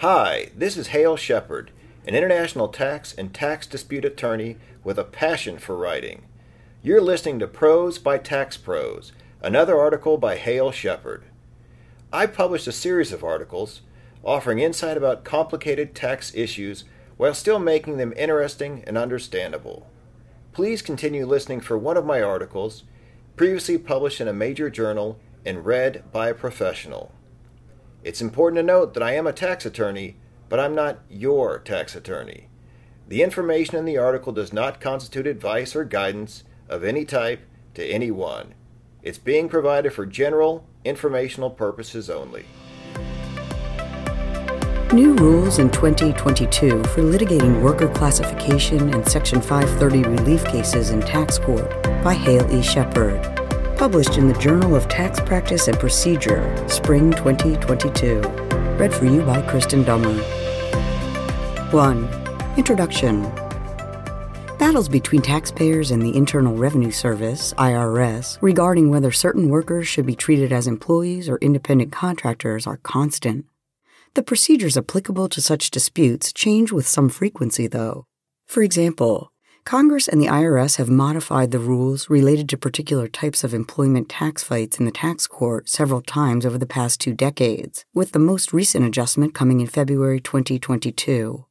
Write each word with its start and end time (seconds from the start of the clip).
Hi, 0.00 0.48
this 0.56 0.78
is 0.78 0.86
Hale 0.86 1.18
Sheppard, 1.18 1.72
an 2.06 2.14
international 2.14 2.68
tax 2.68 3.12
and 3.12 3.34
tax 3.34 3.66
dispute 3.66 4.06
attorney 4.06 4.56
with 4.82 4.98
a 4.98 5.04
passion 5.04 5.58
for 5.58 5.76
writing. 5.76 6.22
You're 6.82 7.02
listening 7.02 7.38
to 7.40 7.46
Prose 7.46 7.98
by 7.98 8.16
Tax 8.16 8.56
Pros, 8.56 9.12
another 9.42 9.78
article 9.78 10.16
by 10.16 10.38
Hale 10.38 10.70
Sheppard. 10.70 11.24
I 12.10 12.24
published 12.24 12.66
a 12.66 12.72
series 12.72 13.12
of 13.12 13.22
articles 13.22 13.82
offering 14.24 14.58
insight 14.58 14.96
about 14.96 15.22
complicated 15.22 15.94
tax 15.94 16.34
issues 16.34 16.84
while 17.18 17.34
still 17.34 17.58
making 17.58 17.98
them 17.98 18.14
interesting 18.16 18.82
and 18.86 18.96
understandable. 18.96 19.86
Please 20.54 20.80
continue 20.80 21.26
listening 21.26 21.60
for 21.60 21.76
one 21.76 21.98
of 21.98 22.06
my 22.06 22.22
articles, 22.22 22.84
previously 23.36 23.76
published 23.76 24.22
in 24.22 24.28
a 24.28 24.32
major 24.32 24.70
journal 24.70 25.18
and 25.44 25.66
read 25.66 26.10
by 26.10 26.30
a 26.30 26.34
professional. 26.34 27.12
It's 28.02 28.22
important 28.22 28.56
to 28.58 28.62
note 28.62 28.94
that 28.94 29.02
I 29.02 29.12
am 29.12 29.26
a 29.26 29.32
tax 29.32 29.66
attorney, 29.66 30.16
but 30.48 30.58
I'm 30.58 30.74
not 30.74 31.00
your 31.10 31.58
tax 31.58 31.94
attorney. 31.94 32.48
The 33.08 33.22
information 33.22 33.76
in 33.76 33.84
the 33.84 33.98
article 33.98 34.32
does 34.32 34.52
not 34.52 34.80
constitute 34.80 35.26
advice 35.26 35.76
or 35.76 35.84
guidance 35.84 36.44
of 36.68 36.82
any 36.82 37.04
type 37.04 37.42
to 37.74 37.84
anyone. 37.84 38.54
It's 39.02 39.18
being 39.18 39.48
provided 39.48 39.92
for 39.92 40.06
general, 40.06 40.66
informational 40.84 41.50
purposes 41.50 42.08
only. 42.08 42.46
New 44.92 45.14
rules 45.14 45.58
in 45.58 45.70
2022 45.70 46.82
for 46.84 47.02
litigating 47.02 47.60
worker 47.62 47.88
classification 47.88 48.94
and 48.94 49.06
Section 49.06 49.40
530 49.40 50.08
relief 50.08 50.44
cases 50.46 50.90
in 50.90 51.00
tax 51.00 51.38
court 51.38 51.82
by 52.02 52.14
Hale 52.14 52.50
E. 52.54 52.62
Sheppard. 52.62 53.39
Published 53.80 54.18
in 54.18 54.28
the 54.28 54.38
Journal 54.38 54.76
of 54.76 54.88
Tax 54.88 55.20
Practice 55.20 55.66
and 55.66 55.78
Procedure, 55.78 56.68
Spring 56.68 57.12
2022. 57.12 58.20
Read 58.78 58.92
for 58.92 59.06
you 59.06 59.22
by 59.22 59.40
Kristen 59.48 59.84
Dummer. 59.84 60.12
1. 61.70 62.08
Introduction 62.58 63.22
Battles 64.58 64.90
between 64.90 65.22
taxpayers 65.22 65.90
and 65.90 66.02
the 66.02 66.14
Internal 66.14 66.54
Revenue 66.54 66.90
Service, 66.90 67.54
IRS, 67.54 68.36
regarding 68.42 68.90
whether 68.90 69.10
certain 69.10 69.48
workers 69.48 69.88
should 69.88 70.04
be 70.04 70.14
treated 70.14 70.52
as 70.52 70.66
employees 70.66 71.26
or 71.26 71.38
independent 71.38 71.90
contractors 71.90 72.66
are 72.66 72.76
constant. 72.82 73.46
The 74.12 74.22
procedures 74.22 74.76
applicable 74.76 75.30
to 75.30 75.40
such 75.40 75.70
disputes 75.70 76.34
change 76.34 76.70
with 76.70 76.86
some 76.86 77.08
frequency, 77.08 77.66
though. 77.66 78.04
For 78.46 78.62
example, 78.62 79.32
Congress 79.64 80.08
and 80.08 80.20
the 80.20 80.26
IRS 80.26 80.76
have 80.76 80.88
modified 80.88 81.50
the 81.50 81.58
rules 81.58 82.08
related 82.08 82.48
to 82.48 82.56
particular 82.56 83.06
types 83.06 83.44
of 83.44 83.52
employment 83.52 84.08
tax 84.08 84.42
fights 84.42 84.78
in 84.78 84.86
the 84.86 84.90
tax 84.90 85.26
court 85.26 85.68
several 85.68 86.00
times 86.00 86.46
over 86.46 86.58
the 86.58 86.66
past 86.66 87.00
two 87.00 87.12
decades, 87.12 87.84
with 87.94 88.12
the 88.12 88.18
most 88.18 88.52
recent 88.52 88.84
adjustment 88.84 89.34
coming 89.34 89.60
in 89.60 89.66
February 89.66 90.20
2022. 90.20 91.44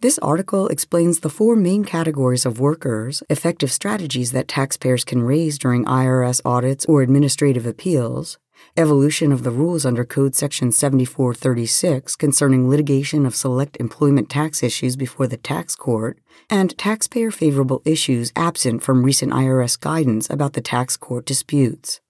This 0.00 0.18
article 0.18 0.68
explains 0.68 1.20
the 1.20 1.28
four 1.28 1.56
main 1.56 1.84
categories 1.84 2.46
of 2.46 2.60
workers, 2.60 3.22
effective 3.28 3.70
strategies 3.70 4.32
that 4.32 4.48
taxpayers 4.48 5.04
can 5.04 5.22
raise 5.22 5.58
during 5.58 5.84
IRS 5.84 6.40
audits 6.44 6.86
or 6.86 7.02
administrative 7.02 7.66
appeals, 7.66 8.38
evolution 8.76 9.32
of 9.32 9.42
the 9.42 9.50
rules 9.50 9.84
under 9.84 10.04
Code 10.04 10.34
Section 10.34 10.72
7436 10.72 12.16
concerning 12.16 12.68
litigation 12.68 13.26
of 13.26 13.34
select 13.34 13.76
employment 13.78 14.28
tax 14.30 14.62
issues 14.62 14.96
before 14.96 15.26
the 15.26 15.36
tax 15.36 15.74
court, 15.76 16.18
and 16.48 16.76
taxpayer 16.78 17.30
favorable 17.30 17.82
issues 17.84 18.32
absent 18.36 18.82
from 18.82 19.04
recent 19.04 19.32
IRS 19.32 19.78
guidance 19.78 20.28
about 20.30 20.54
the 20.54 20.60
tax 20.60 20.96
court 20.96 21.26
disputes. 21.26 22.00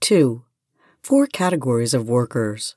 2. 0.00 0.42
Four 1.02 1.26
categories 1.26 1.94
of 1.94 2.08
workers. 2.08 2.76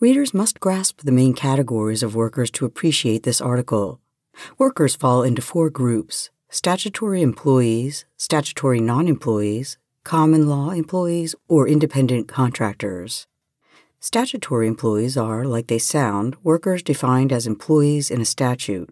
Readers 0.00 0.32
must 0.32 0.60
grasp 0.60 1.00
the 1.02 1.12
main 1.12 1.34
categories 1.34 2.04
of 2.04 2.14
workers 2.14 2.50
to 2.52 2.64
appreciate 2.64 3.24
this 3.24 3.40
article. 3.40 4.00
Workers 4.56 4.94
fall 4.94 5.22
into 5.24 5.42
four 5.42 5.70
groups 5.70 6.30
statutory 6.50 7.20
employees, 7.20 8.04
statutory 8.16 8.80
non 8.80 9.08
employees, 9.08 9.76
common 10.08 10.48
law 10.48 10.70
employees, 10.70 11.34
or 11.48 11.68
independent 11.68 12.26
contractors. 12.26 13.26
Statutory 14.00 14.66
employees 14.66 15.18
are, 15.18 15.44
like 15.44 15.66
they 15.66 15.78
sound, 15.78 16.34
workers 16.42 16.82
defined 16.82 17.30
as 17.30 17.46
employees 17.46 18.10
in 18.10 18.18
a 18.18 18.24
statute. 18.24 18.88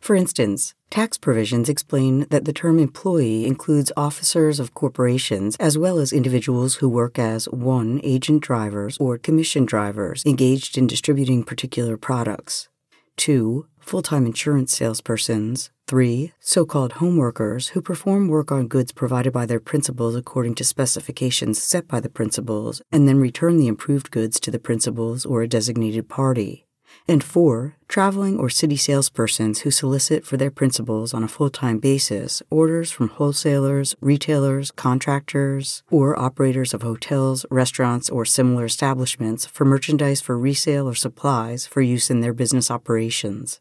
For 0.00 0.14
instance, 0.14 0.72
tax 0.88 1.18
provisions 1.18 1.68
explain 1.68 2.26
that 2.30 2.44
the 2.44 2.52
term 2.52 2.78
employee 2.78 3.44
includes 3.44 3.90
officers 3.96 4.60
of 4.60 4.72
corporations 4.72 5.56
as 5.56 5.76
well 5.76 5.98
as 5.98 6.12
individuals 6.12 6.76
who 6.76 6.88
work 6.88 7.18
as 7.18 7.48
1. 7.48 8.00
agent 8.04 8.40
drivers 8.40 8.96
or 8.98 9.18
commission 9.18 9.64
drivers 9.64 10.22
engaged 10.24 10.78
in 10.78 10.86
distributing 10.86 11.42
particular 11.42 11.96
products, 11.96 12.68
2 13.16 13.66
full 13.86 14.02
time 14.02 14.26
insurance 14.26 14.78
salespersons. 14.78 15.70
3. 15.88 16.32
So 16.40 16.66
called 16.66 16.94
home 16.94 17.16
workers 17.16 17.68
who 17.68 17.80
perform 17.80 18.26
work 18.26 18.50
on 18.50 18.66
goods 18.66 18.90
provided 18.90 19.32
by 19.32 19.46
their 19.46 19.60
principals 19.60 20.16
according 20.16 20.56
to 20.56 20.64
specifications 20.64 21.62
set 21.62 21.86
by 21.86 22.00
the 22.00 22.08
principals 22.08 22.82
and 22.90 23.06
then 23.06 23.20
return 23.20 23.56
the 23.56 23.68
improved 23.68 24.10
goods 24.10 24.40
to 24.40 24.50
the 24.50 24.58
principals 24.58 25.24
or 25.24 25.42
a 25.42 25.48
designated 25.48 26.08
party 26.08 26.66
and 27.08 27.22
four, 27.22 27.76
traveling 27.88 28.38
or 28.38 28.48
city 28.48 28.76
salespersons 28.76 29.58
who 29.58 29.70
solicit 29.70 30.24
for 30.24 30.36
their 30.36 30.50
principals 30.50 31.14
on 31.14 31.22
a 31.22 31.28
full 31.28 31.50
time 31.50 31.78
basis 31.78 32.42
orders 32.50 32.90
from 32.90 33.08
wholesalers, 33.08 33.94
retailers, 34.00 34.70
contractors, 34.72 35.82
or 35.90 36.18
operators 36.18 36.74
of 36.74 36.82
hotels, 36.82 37.46
restaurants, 37.50 38.10
or 38.10 38.24
similar 38.24 38.64
establishments 38.64 39.46
for 39.46 39.64
merchandise 39.64 40.20
for 40.20 40.38
resale 40.38 40.88
or 40.88 40.94
supplies 40.94 41.66
for 41.66 41.80
use 41.80 42.10
in 42.10 42.20
their 42.20 42.34
business 42.34 42.70
operations. 42.70 43.60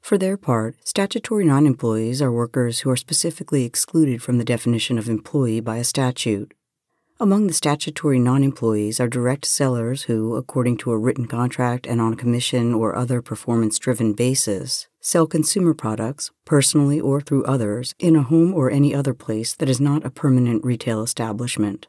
For 0.00 0.18
their 0.18 0.36
part, 0.36 0.76
statutory 0.84 1.44
non 1.44 1.66
employees 1.66 2.20
are 2.20 2.32
workers 2.32 2.80
who 2.80 2.90
are 2.90 2.96
specifically 2.96 3.64
excluded 3.64 4.22
from 4.22 4.38
the 4.38 4.44
definition 4.44 4.98
of 4.98 5.08
employee 5.08 5.60
by 5.60 5.76
a 5.76 5.84
statute. 5.84 6.52
Among 7.20 7.46
the 7.46 7.52
statutory 7.52 8.18
non 8.18 8.42
employees 8.42 8.98
are 8.98 9.06
direct 9.06 9.44
sellers 9.44 10.04
who, 10.04 10.34
according 10.34 10.78
to 10.78 10.90
a 10.90 10.98
written 10.98 11.26
contract 11.26 11.86
and 11.86 12.00
on 12.00 12.14
a 12.14 12.16
commission 12.16 12.72
or 12.72 12.96
other 12.96 13.20
performance 13.20 13.78
driven 13.78 14.14
basis, 14.14 14.88
sell 15.00 15.26
consumer 15.26 15.74
products, 15.74 16.30
personally 16.44 16.98
or 16.98 17.20
through 17.20 17.44
others, 17.44 17.94
in 17.98 18.16
a 18.16 18.22
home 18.22 18.54
or 18.54 18.70
any 18.70 18.94
other 18.94 19.12
place 19.12 19.54
that 19.54 19.68
is 19.68 19.80
not 19.80 20.04
a 20.04 20.10
permanent 20.10 20.64
retail 20.64 21.02
establishment. 21.02 21.88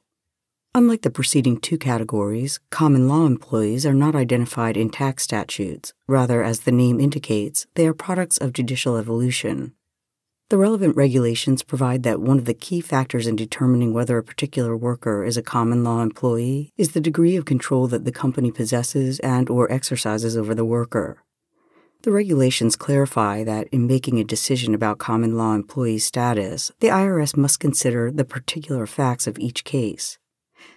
Unlike 0.73 1.01
the 1.01 1.09
preceding 1.09 1.57
two 1.57 1.77
categories, 1.77 2.61
common 2.69 3.09
law 3.09 3.25
employees 3.25 3.85
are 3.85 3.93
not 3.93 4.15
identified 4.15 4.77
in 4.77 4.89
tax 4.89 5.23
statutes. 5.23 5.91
Rather, 6.07 6.41
as 6.41 6.61
the 6.61 6.71
name 6.71 6.97
indicates, 7.01 7.67
they 7.75 7.85
are 7.85 7.93
products 7.93 8.37
of 8.37 8.53
judicial 8.53 8.95
evolution. 8.95 9.73
The 10.49 10.57
relevant 10.57 10.95
regulations 10.95 11.61
provide 11.61 12.03
that 12.03 12.21
one 12.21 12.37
of 12.37 12.45
the 12.45 12.53
key 12.53 12.79
factors 12.79 13.27
in 13.27 13.35
determining 13.35 13.93
whether 13.93 14.17
a 14.17 14.23
particular 14.23 14.77
worker 14.77 15.25
is 15.25 15.35
a 15.35 15.41
common 15.41 15.83
law 15.83 16.01
employee 16.01 16.71
is 16.77 16.93
the 16.93 17.01
degree 17.01 17.35
of 17.35 17.43
control 17.43 17.87
that 17.87 18.05
the 18.05 18.11
company 18.13 18.49
possesses 18.49 19.19
and 19.19 19.49
or 19.49 19.69
exercises 19.69 20.37
over 20.37 20.55
the 20.55 20.63
worker. 20.63 21.21
The 22.03 22.11
regulations 22.11 22.77
clarify 22.77 23.43
that 23.43 23.67
in 23.73 23.87
making 23.87 24.19
a 24.19 24.23
decision 24.23 24.73
about 24.73 24.99
common 24.99 25.37
law 25.37 25.53
employee 25.53 25.99
status, 25.99 26.71
the 26.79 26.87
IRS 26.87 27.35
must 27.35 27.59
consider 27.59 28.09
the 28.09 28.25
particular 28.25 28.87
facts 28.87 29.27
of 29.27 29.37
each 29.37 29.65
case. 29.65 30.17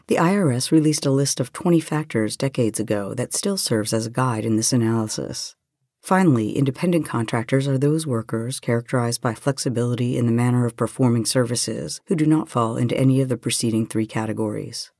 The 0.06 0.16
IRS 0.16 0.70
released 0.70 1.06
a 1.06 1.10
list 1.10 1.40
of 1.40 1.52
20 1.52 1.80
factors 1.80 2.36
decades 2.36 2.78
ago 2.78 3.14
that 3.14 3.32
still 3.32 3.56
serves 3.56 3.92
as 3.92 4.06
a 4.06 4.10
guide 4.10 4.44
in 4.44 4.56
this 4.56 4.72
analysis. 4.72 5.56
Finally, 6.02 6.52
independent 6.52 7.06
contractors 7.06 7.66
are 7.66 7.78
those 7.78 8.06
workers 8.06 8.60
characterized 8.60 9.22
by 9.22 9.32
flexibility 9.32 10.18
in 10.18 10.26
the 10.26 10.32
manner 10.32 10.66
of 10.66 10.76
performing 10.76 11.24
services 11.24 12.02
who 12.08 12.14
do 12.14 12.26
not 12.26 12.50
fall 12.50 12.76
into 12.76 12.94
any 12.98 13.22
of 13.22 13.30
the 13.30 13.38
preceding 13.38 13.86
three 13.86 14.06
categories. 14.06 14.92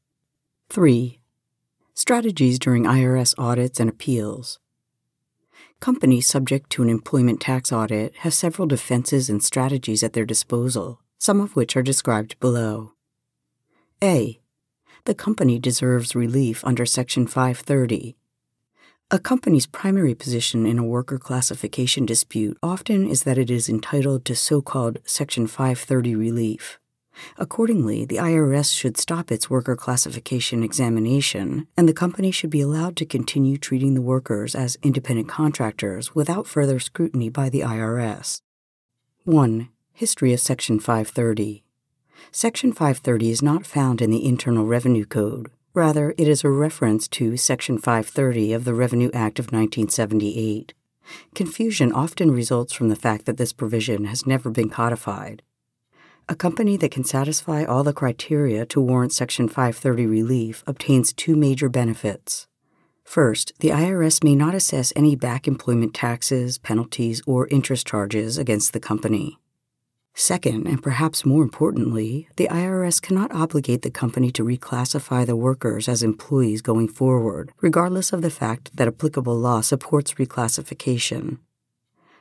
3. 0.70 1.20
Strategies 1.92 2.58
during 2.58 2.84
IRS 2.84 3.34
audits 3.36 3.78
and 3.78 3.90
appeals. 3.90 4.58
Companies 5.78 6.26
subject 6.26 6.70
to 6.70 6.82
an 6.82 6.88
employment 6.88 7.38
tax 7.38 7.70
audit 7.70 8.16
have 8.20 8.32
several 8.32 8.66
defenses 8.66 9.28
and 9.28 9.44
strategies 9.44 10.02
at 10.02 10.14
their 10.14 10.24
disposal, 10.24 11.02
some 11.18 11.38
of 11.38 11.54
which 11.54 11.76
are 11.76 11.82
described 11.82 12.40
below. 12.40 12.92
A. 14.02 14.40
The 15.04 15.14
company 15.14 15.58
deserves 15.58 16.14
relief 16.14 16.64
under 16.64 16.86
Section 16.86 17.26
530 17.26 18.16
a 19.10 19.18
company's 19.18 19.66
primary 19.66 20.14
position 20.14 20.66
in 20.66 20.78
a 20.78 20.82
worker 20.82 21.18
classification 21.18 22.06
dispute 22.06 22.56
often 22.62 23.06
is 23.06 23.22
that 23.24 23.38
it 23.38 23.50
is 23.50 23.68
entitled 23.68 24.24
to 24.24 24.34
so 24.34 24.62
called 24.62 24.98
Section 25.04 25.46
530 25.46 26.16
relief. 26.16 26.80
Accordingly, 27.36 28.04
the 28.04 28.16
IRS 28.16 28.74
should 28.74 28.96
stop 28.96 29.30
its 29.30 29.48
worker 29.48 29.76
classification 29.76 30.64
examination, 30.64 31.68
and 31.76 31.88
the 31.88 31.92
company 31.92 32.30
should 32.32 32.50
be 32.50 32.62
allowed 32.62 32.96
to 32.96 33.06
continue 33.06 33.56
treating 33.56 33.94
the 33.94 34.02
workers 34.02 34.54
as 34.54 34.78
independent 34.82 35.28
contractors 35.28 36.14
without 36.14 36.46
further 36.46 36.80
scrutiny 36.80 37.28
by 37.28 37.48
the 37.48 37.60
IRS. 37.60 38.40
1. 39.22 39.68
History 39.92 40.32
of 40.32 40.40
Section 40.40 40.80
530 40.80 41.63
Section 42.30 42.72
530 42.72 43.30
is 43.30 43.42
not 43.42 43.66
found 43.66 44.00
in 44.00 44.10
the 44.10 44.26
Internal 44.26 44.66
Revenue 44.66 45.04
Code, 45.04 45.50
Rather, 45.74 46.14
it 46.16 46.28
is 46.28 46.44
a 46.44 46.48
reference 46.48 47.08
to 47.08 47.36
Section 47.36 47.78
530 47.78 48.52
of 48.52 48.64
the 48.64 48.74
Revenue 48.74 49.10
Act 49.12 49.40
of 49.40 49.46
1978. 49.46 50.72
Confusion 51.34 51.90
often 51.92 52.30
results 52.30 52.72
from 52.72 52.90
the 52.90 52.96
fact 52.96 53.26
that 53.26 53.38
this 53.38 53.52
provision 53.52 54.04
has 54.04 54.24
never 54.24 54.50
been 54.50 54.70
codified. 54.70 55.42
A 56.28 56.36
company 56.36 56.76
that 56.76 56.92
can 56.92 57.02
satisfy 57.02 57.64
all 57.64 57.82
the 57.82 57.92
criteria 57.92 58.64
to 58.66 58.80
warrant 58.80 59.12
Section 59.12 59.48
530 59.48 60.06
relief 60.06 60.62
obtains 60.64 61.12
two 61.12 61.34
major 61.34 61.68
benefits. 61.68 62.46
First, 63.02 63.52
the 63.58 63.70
IRS 63.70 64.22
may 64.22 64.36
not 64.36 64.54
assess 64.54 64.92
any 64.94 65.16
back 65.16 65.48
employment 65.48 65.92
taxes, 65.92 66.56
penalties, 66.56 67.20
or 67.26 67.48
interest 67.48 67.84
charges 67.84 68.38
against 68.38 68.72
the 68.72 68.80
company. 68.80 69.40
Second, 70.16 70.68
and 70.68 70.80
perhaps 70.80 71.26
more 71.26 71.42
importantly, 71.42 72.28
the 72.36 72.46
IRS 72.48 73.02
cannot 73.02 73.34
obligate 73.34 73.82
the 73.82 73.90
company 73.90 74.30
to 74.30 74.44
reclassify 74.44 75.26
the 75.26 75.34
workers 75.34 75.88
as 75.88 76.04
employees 76.04 76.62
going 76.62 76.86
forward, 76.86 77.50
regardless 77.60 78.12
of 78.12 78.22
the 78.22 78.30
fact 78.30 78.76
that 78.76 78.86
applicable 78.86 79.36
law 79.36 79.60
supports 79.60 80.14
reclassification. 80.14 81.38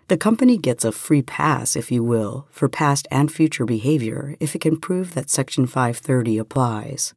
The 0.08 0.18
company 0.18 0.58
gets 0.58 0.84
a 0.84 0.92
free 0.92 1.22
pass, 1.22 1.76
if 1.76 1.92
you 1.92 2.04
will, 2.04 2.48
for 2.50 2.68
past 2.68 3.08
and 3.12 3.32
future 3.32 3.66
behavior 3.66 4.36
if 4.40 4.56
it 4.56 4.62
can 4.62 4.80
prove 4.80 5.14
that 5.14 5.30
Section 5.30 5.68
530 5.68 6.40
applies. 6.40 7.14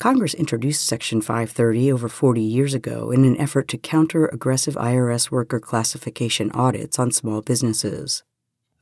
Congress 0.00 0.34
introduced 0.34 0.84
Section 0.84 1.22
530 1.22 1.90
over 1.90 2.08
40 2.08 2.42
years 2.42 2.74
ago 2.74 3.10
in 3.12 3.24
an 3.24 3.40
effort 3.40 3.68
to 3.68 3.78
counter 3.78 4.26
aggressive 4.26 4.74
IRS 4.74 5.30
worker 5.30 5.60
classification 5.60 6.50
audits 6.50 6.98
on 6.98 7.10
small 7.12 7.40
businesses. 7.40 8.22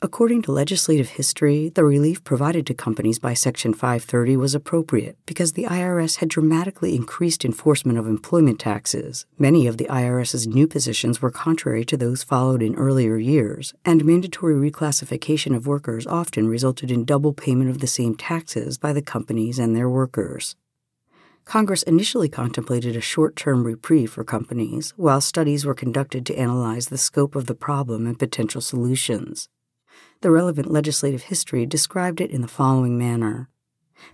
According 0.03 0.43
to 0.43 0.53
legislative 0.53 1.11
history, 1.11 1.71
the 1.71 1.85
relief 1.85 2.23
provided 2.25 2.67
to 2.67 2.75
companies 2.75 3.19
by 3.19 3.33
Section 3.33 3.73
530 3.73 4.37
was 4.37 4.55
appropriate 4.55 5.17
because 5.25 5.53
the 5.53 5.65
IRS 5.65 6.17
had 6.17 6.29
dramatically 6.29 6.95
increased 6.95 7.45
enforcement 7.45 7.99
of 7.99 8.07
employment 8.07 8.59
taxes. 8.59 9.25
Many 9.39 9.67
of 9.67 9.79
the 9.79 9.87
IRS's 9.87 10.47
new 10.47 10.67
positions 10.67 11.23
were 11.23 11.31
contrary 11.31 11.87
to 11.87 11.97
those 11.97 12.23
followed 12.23 12.61
in 12.61 12.75
earlier 12.75 13.17
years, 13.17 13.73
and 13.85 14.05
mandatory 14.05 14.71
reclassification 14.71 15.57
of 15.57 15.67
workers 15.67 16.07
often 16.07 16.49
resulted 16.49 16.91
in 16.91 17.07
double 17.07 17.33
payment 17.33 17.71
of 17.71 17.79
the 17.79 17.87
same 17.87 18.15
taxes 18.15 18.77
by 18.77 18.93
the 18.93 19.03
companies 19.03 19.59
and 19.59 19.75
their 19.75 19.89
workers. 19.89 20.55
Congress 21.47 21.83
initially 21.83 22.29
contemplated 22.29 22.97
a 22.97 23.01
short 23.01 23.37
term 23.37 23.65
reprieve 23.65 24.13
for 24.13 24.25
companies, 24.25 24.93
while 24.97 25.21
studies 25.21 25.65
were 25.65 25.75
conducted 25.75 26.25
to 26.27 26.37
analyze 26.37 26.89
the 26.89 26.99
scope 26.99 27.35
of 27.35 27.47
the 27.47 27.55
problem 27.55 28.07
and 28.07 28.19
potential 28.19 28.61
solutions. 28.61 29.49
The 30.25 30.31
relevant 30.31 30.71
legislative 30.71 31.25
history 31.25 31.67
described 31.67 32.19
it 32.19 32.31
in 32.31 32.41
the 32.41 32.49
following 32.49 32.97
manner. 32.97 33.51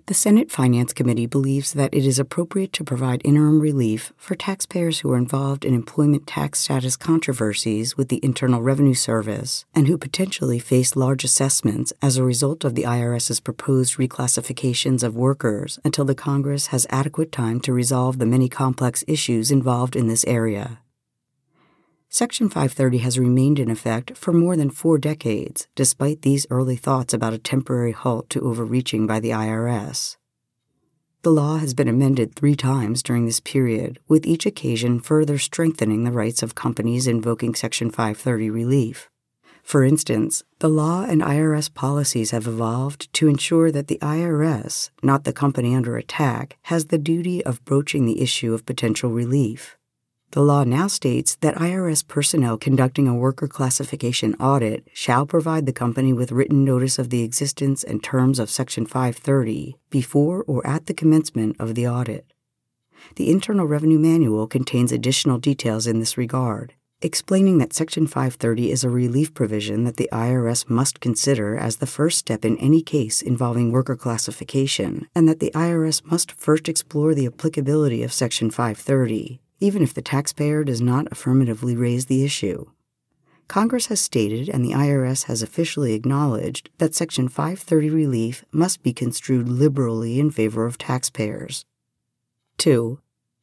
The 0.06 0.14
Senate 0.14 0.50
Finance 0.50 0.92
Committee 0.92 1.26
believes 1.26 1.72
that 1.74 1.94
it 1.94 2.04
is 2.04 2.18
appropriate 2.18 2.72
to 2.72 2.82
provide 2.82 3.22
interim 3.24 3.60
relief 3.60 4.12
for 4.16 4.34
taxpayers 4.34 4.98
who 4.98 5.12
are 5.12 5.16
involved 5.16 5.64
in 5.64 5.72
employment 5.72 6.26
tax 6.26 6.58
status 6.58 6.96
controversies 6.96 7.96
with 7.96 8.08
the 8.08 8.18
Internal 8.24 8.60
Revenue 8.60 8.94
Service 8.94 9.64
and 9.72 9.86
who 9.86 9.96
potentially 9.96 10.58
face 10.58 10.96
large 10.96 11.22
assessments 11.22 11.92
as 12.02 12.16
a 12.16 12.24
result 12.24 12.64
of 12.64 12.74
the 12.74 12.86
IRS's 12.86 13.38
proposed 13.38 13.94
reclassifications 13.94 15.04
of 15.04 15.14
workers 15.14 15.78
until 15.84 16.04
the 16.04 16.16
Congress 16.16 16.66
has 16.74 16.88
adequate 16.90 17.30
time 17.30 17.60
to 17.60 17.72
resolve 17.72 18.18
the 18.18 18.26
many 18.26 18.48
complex 18.48 19.04
issues 19.06 19.52
involved 19.52 19.94
in 19.94 20.08
this 20.08 20.24
area. 20.24 20.79
Section 22.12 22.48
530 22.48 22.98
has 22.98 23.20
remained 23.20 23.60
in 23.60 23.70
effect 23.70 24.16
for 24.16 24.32
more 24.32 24.56
than 24.56 24.68
four 24.68 24.98
decades, 24.98 25.68
despite 25.76 26.22
these 26.22 26.44
early 26.50 26.74
thoughts 26.74 27.14
about 27.14 27.32
a 27.32 27.38
temporary 27.38 27.92
halt 27.92 28.28
to 28.30 28.40
overreaching 28.40 29.06
by 29.06 29.20
the 29.20 29.30
IRS. 29.30 30.16
The 31.22 31.30
law 31.30 31.58
has 31.58 31.72
been 31.72 31.86
amended 31.86 32.34
three 32.34 32.56
times 32.56 33.04
during 33.04 33.26
this 33.26 33.38
period, 33.38 34.00
with 34.08 34.26
each 34.26 34.44
occasion 34.44 34.98
further 34.98 35.38
strengthening 35.38 36.02
the 36.02 36.10
rights 36.10 36.42
of 36.42 36.56
companies 36.56 37.06
invoking 37.06 37.54
Section 37.54 37.90
530 37.90 38.50
relief. 38.50 39.08
For 39.62 39.84
instance, 39.84 40.42
the 40.58 40.68
law 40.68 41.04
and 41.04 41.22
IRS 41.22 41.72
policies 41.72 42.32
have 42.32 42.48
evolved 42.48 43.12
to 43.12 43.28
ensure 43.28 43.70
that 43.70 43.86
the 43.86 44.00
IRS, 44.02 44.90
not 45.00 45.22
the 45.22 45.32
company 45.32 45.76
under 45.76 45.96
attack, 45.96 46.56
has 46.62 46.86
the 46.86 46.98
duty 46.98 47.44
of 47.44 47.64
broaching 47.64 48.04
the 48.04 48.20
issue 48.20 48.52
of 48.52 48.66
potential 48.66 49.10
relief. 49.10 49.76
The 50.32 50.42
law 50.42 50.62
now 50.62 50.86
states 50.86 51.34
that 51.40 51.56
IRS 51.56 52.06
personnel 52.06 52.56
conducting 52.56 53.08
a 53.08 53.14
worker 53.16 53.48
classification 53.48 54.34
audit 54.34 54.86
shall 54.94 55.26
provide 55.26 55.66
the 55.66 55.72
company 55.72 56.12
with 56.12 56.30
written 56.30 56.64
notice 56.64 57.00
of 57.00 57.10
the 57.10 57.24
existence 57.24 57.82
and 57.82 58.00
terms 58.00 58.38
of 58.38 58.48
Section 58.48 58.86
530 58.86 59.76
before 59.90 60.44
or 60.46 60.64
at 60.64 60.86
the 60.86 60.94
commencement 60.94 61.56
of 61.58 61.74
the 61.74 61.88
audit. 61.88 62.32
The 63.16 63.28
Internal 63.28 63.66
Revenue 63.66 63.98
Manual 63.98 64.46
contains 64.46 64.92
additional 64.92 65.38
details 65.38 65.88
in 65.88 65.98
this 65.98 66.16
regard, 66.16 66.74
explaining 67.02 67.58
that 67.58 67.72
Section 67.72 68.06
530 68.06 68.70
is 68.70 68.84
a 68.84 68.88
relief 68.88 69.34
provision 69.34 69.82
that 69.82 69.96
the 69.96 70.08
IRS 70.12 70.70
must 70.70 71.00
consider 71.00 71.56
as 71.56 71.78
the 71.78 71.88
first 71.88 72.18
step 72.18 72.44
in 72.44 72.56
any 72.58 72.82
case 72.82 73.20
involving 73.20 73.72
worker 73.72 73.96
classification, 73.96 75.08
and 75.12 75.28
that 75.28 75.40
the 75.40 75.50
IRS 75.56 76.04
must 76.04 76.30
first 76.30 76.68
explore 76.68 77.16
the 77.16 77.26
applicability 77.26 78.04
of 78.04 78.12
Section 78.12 78.48
530 78.48 79.40
even 79.60 79.82
if 79.82 79.94
the 79.94 80.02
taxpayer 80.02 80.64
does 80.64 80.80
not 80.80 81.06
affirmatively 81.12 81.76
raise 81.76 82.06
the 82.06 82.24
issue. 82.24 82.66
Congress 83.46 83.86
has 83.86 84.00
stated 84.00 84.48
and 84.48 84.64
the 84.64 84.72
IRS 84.72 85.24
has 85.24 85.42
officially 85.42 85.92
acknowledged 85.92 86.70
that 86.78 86.94
Section 86.94 87.28
530 87.28 87.90
relief 87.90 88.44
must 88.52 88.82
be 88.82 88.92
construed 88.92 89.48
liberally 89.48 90.20
in 90.20 90.30
favor 90.30 90.66
of 90.66 90.78
taxpayers. 90.78 91.64
2. 92.58 93.00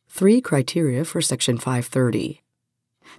Three 0.07 0.39
criteria 0.39 1.03
for 1.03 1.21
Section 1.21 1.57
530. 1.57 2.41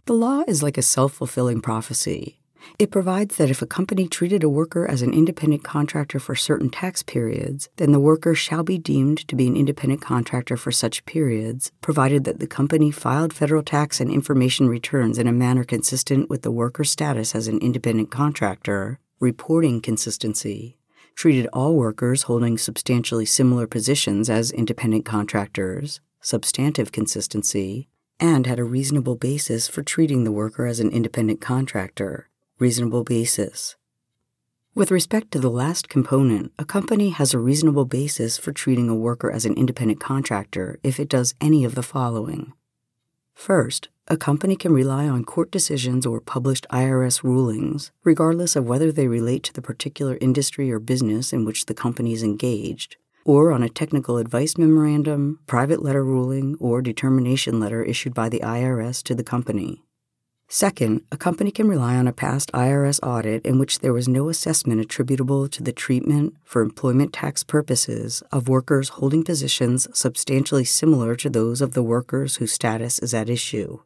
The 0.06 0.12
law 0.14 0.44
is 0.48 0.62
like 0.62 0.78
a 0.78 0.82
self 0.82 1.12
fulfilling 1.12 1.60
prophecy. 1.60 2.38
It 2.78 2.90
provides 2.90 3.36
that 3.36 3.50
if 3.50 3.62
a 3.62 3.66
company 3.66 4.08
treated 4.08 4.44
a 4.44 4.48
worker 4.48 4.88
as 4.88 5.02
an 5.02 5.12
independent 5.12 5.64
contractor 5.64 6.18
for 6.18 6.34
certain 6.34 6.70
tax 6.70 7.02
periods, 7.02 7.68
then 7.76 7.92
the 7.92 8.00
worker 8.00 8.34
shall 8.34 8.62
be 8.62 8.78
deemed 8.78 9.26
to 9.28 9.36
be 9.36 9.46
an 9.46 9.56
independent 9.56 10.00
contractor 10.00 10.56
for 10.56 10.70
such 10.70 11.04
periods, 11.04 11.72
provided 11.80 12.24
that 12.24 12.40
the 12.40 12.46
company 12.46 12.90
filed 12.90 13.32
federal 13.32 13.62
tax 13.62 14.00
and 14.00 14.10
information 14.10 14.68
returns 14.68 15.18
in 15.18 15.26
a 15.26 15.32
manner 15.32 15.64
consistent 15.64 16.30
with 16.30 16.42
the 16.42 16.50
worker's 16.50 16.90
status 16.90 17.34
as 17.34 17.48
an 17.48 17.58
independent 17.58 18.10
contractor, 18.10 19.00
reporting 19.20 19.80
consistency, 19.80 20.76
treated 21.16 21.48
all 21.52 21.74
workers 21.74 22.22
holding 22.22 22.56
substantially 22.56 23.26
similar 23.26 23.66
positions 23.66 24.30
as 24.30 24.52
independent 24.52 25.04
contractors, 25.04 26.00
substantive 26.20 26.92
consistency, 26.92 27.88
and 28.20 28.46
had 28.46 28.58
a 28.58 28.64
reasonable 28.64 29.16
basis 29.16 29.68
for 29.68 29.82
treating 29.82 30.24
the 30.24 30.32
worker 30.32 30.66
as 30.66 30.80
an 30.80 30.90
independent 30.90 31.40
contractor, 31.40 32.27
reasonable 32.58 33.04
basis. 33.04 33.76
With 34.74 34.90
respect 34.90 35.30
to 35.32 35.38
the 35.38 35.50
last 35.50 35.88
component, 35.88 36.52
a 36.58 36.64
company 36.64 37.10
has 37.10 37.32
a 37.32 37.38
reasonable 37.38 37.84
basis 37.84 38.36
for 38.36 38.52
treating 38.52 38.88
a 38.88 38.94
worker 38.94 39.30
as 39.30 39.44
an 39.44 39.54
independent 39.54 40.00
contractor 40.00 40.78
if 40.82 40.98
it 40.98 41.08
does 41.08 41.34
any 41.40 41.64
of 41.64 41.74
the 41.74 41.82
following. 41.82 42.52
First, 43.34 43.88
a 44.08 44.16
company 44.16 44.56
can 44.56 44.72
rely 44.72 45.06
on 45.06 45.24
court 45.24 45.50
decisions 45.50 46.04
or 46.04 46.20
published 46.20 46.66
IRS 46.72 47.22
rulings, 47.22 47.92
regardless 48.02 48.56
of 48.56 48.66
whether 48.66 48.90
they 48.90 49.06
relate 49.06 49.44
to 49.44 49.52
the 49.52 49.62
particular 49.62 50.18
industry 50.20 50.72
or 50.72 50.80
business 50.80 51.32
in 51.32 51.44
which 51.44 51.66
the 51.66 51.74
company 51.74 52.12
is 52.12 52.22
engaged, 52.22 52.96
or 53.24 53.52
on 53.52 53.62
a 53.62 53.68
technical 53.68 54.16
advice 54.16 54.58
memorandum, 54.58 55.38
private 55.46 55.82
letter 55.82 56.04
ruling, 56.04 56.56
or 56.58 56.82
determination 56.82 57.60
letter 57.60 57.82
issued 57.84 58.14
by 58.14 58.28
the 58.28 58.40
IRS 58.40 59.02
to 59.04 59.14
the 59.14 59.24
company. 59.24 59.84
Second, 60.50 61.02
a 61.12 61.17
company 61.19 61.50
can 61.50 61.69
rely 61.69 61.95
on 61.97 62.09
a 62.09 62.12
past 62.12 62.50
IRS 62.52 62.99
audit 63.02 63.45
in 63.45 63.59
which 63.59 63.81
there 63.81 63.93
was 63.93 64.09
no 64.09 64.31
assessment 64.31 64.81
attributable 64.81 65.47
to 65.47 65.62
the 65.62 65.73
treatment, 65.73 66.35
for 66.43 66.62
employment 66.62 67.12
tax 67.12 67.45
purposes, 67.45 68.23
of 68.33 68.49
workers 68.49 68.88
holding 68.88 69.23
positions 69.23 69.87
substantially 69.93 70.64
similar 70.64 71.14
to 71.17 71.28
those 71.28 71.61
of 71.61 71.75
the 71.75 71.83
workers 71.83 72.37
whose 72.37 72.50
status 72.50 72.99
is 72.99 73.12
at 73.12 73.28
issue. 73.28 73.81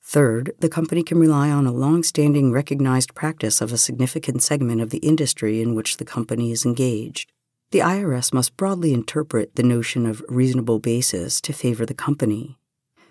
Third, 0.00 0.52
the 0.60 0.68
company 0.68 1.02
can 1.02 1.18
rely 1.18 1.50
on 1.50 1.66
a 1.66 1.72
long 1.72 2.04
standing 2.04 2.52
recognized 2.52 3.16
practice 3.16 3.60
of 3.60 3.72
a 3.72 3.76
significant 3.76 4.44
segment 4.44 4.80
of 4.80 4.90
the 4.90 4.98
industry 4.98 5.60
in 5.60 5.74
which 5.74 5.96
the 5.96 6.04
company 6.04 6.52
is 6.52 6.64
engaged. 6.64 7.32
The 7.72 7.80
IRS 7.80 8.32
must 8.32 8.56
broadly 8.56 8.94
interpret 8.94 9.56
the 9.56 9.64
notion 9.64 10.06
of 10.06 10.24
reasonable 10.28 10.78
basis 10.78 11.40
to 11.40 11.52
favor 11.52 11.84
the 11.84 11.94
company. 11.94 12.56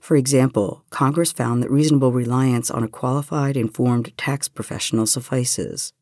For 0.05 0.15
example, 0.15 0.85
Congress 0.91 1.31
found 1.31 1.63
that 1.63 1.71
reasonable 1.71 2.11
reliance 2.11 2.69
on 2.69 2.83
a 2.83 2.87
qualified, 2.87 3.57
informed 3.57 4.15
tax 4.19 4.47
professional 4.47 5.07
suffices. 5.07 5.93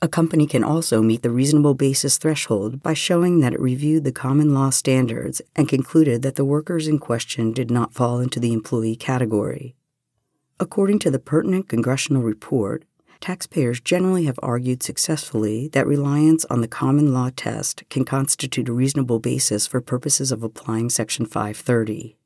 A 0.00 0.06
company 0.06 0.46
can 0.46 0.62
also 0.62 1.02
meet 1.02 1.22
the 1.22 1.32
reasonable 1.32 1.74
basis 1.74 2.16
threshold 2.16 2.80
by 2.80 2.94
showing 2.94 3.40
that 3.40 3.52
it 3.52 3.58
reviewed 3.58 4.04
the 4.04 4.12
common 4.12 4.54
law 4.54 4.70
standards 4.70 5.42
and 5.56 5.68
concluded 5.68 6.22
that 6.22 6.36
the 6.36 6.44
workers 6.44 6.86
in 6.86 7.00
question 7.00 7.50
did 7.50 7.72
not 7.72 7.92
fall 7.92 8.20
into 8.20 8.38
the 8.38 8.52
employee 8.52 8.94
category. 8.94 9.74
According 10.60 11.00
to 11.00 11.10
the 11.10 11.18
pertinent 11.18 11.68
congressional 11.68 12.22
report, 12.22 12.84
taxpayers 13.18 13.80
generally 13.80 14.26
have 14.26 14.38
argued 14.44 14.84
successfully 14.84 15.66
that 15.72 15.88
reliance 15.88 16.44
on 16.44 16.60
the 16.60 16.68
common 16.68 17.12
law 17.12 17.30
test 17.34 17.82
can 17.90 18.04
constitute 18.04 18.68
a 18.68 18.72
reasonable 18.72 19.18
basis 19.18 19.66
for 19.66 19.80
purposes 19.80 20.30
of 20.30 20.44
applying 20.44 20.88
Section 20.88 21.26
530. 21.26 22.16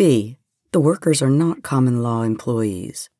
B. 0.00 0.38
The 0.72 0.80
workers 0.80 1.20
are 1.20 1.28
not 1.28 1.62
common 1.62 2.02
law 2.02 2.22
employees. 2.22 3.10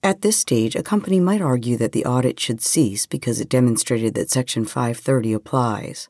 At 0.00 0.20
this 0.20 0.36
stage, 0.36 0.76
a 0.76 0.82
company 0.84 1.18
might 1.18 1.42
argue 1.42 1.76
that 1.78 1.90
the 1.90 2.04
audit 2.04 2.38
should 2.38 2.60
cease 2.60 3.04
because 3.04 3.40
it 3.40 3.48
demonstrated 3.48 4.14
that 4.14 4.30
Section 4.30 4.64
530 4.64 5.32
applies. 5.32 6.08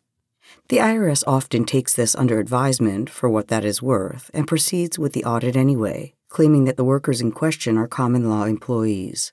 The 0.69 0.77
IRS 0.77 1.25
often 1.27 1.65
takes 1.65 1.95
this 1.95 2.15
under 2.15 2.39
advisement 2.39 3.09
for 3.09 3.31
what 3.31 3.49
that 3.49 3.65
is 3.65 3.81
worth 3.81 4.31
and 4.35 4.47
proceeds 4.47 4.99
with 4.99 5.15
the 5.15 5.25
audit 5.25 5.57
anyway, 5.57 6.13
claiming 6.29 6.67
that 6.67 6.77
the 6.77 6.85
workers 6.85 7.23
in 7.23 7.33
question 7.33 7.79
are 7.79 7.89
common 7.89 8.29
law 8.29 8.45
employees. 8.45 9.33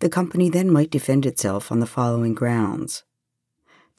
The 0.00 0.10
company 0.10 0.50
then 0.50 0.70
might 0.70 0.90
defend 0.90 1.24
itself 1.24 1.72
on 1.72 1.80
the 1.80 1.86
following 1.86 2.34
grounds. 2.34 3.04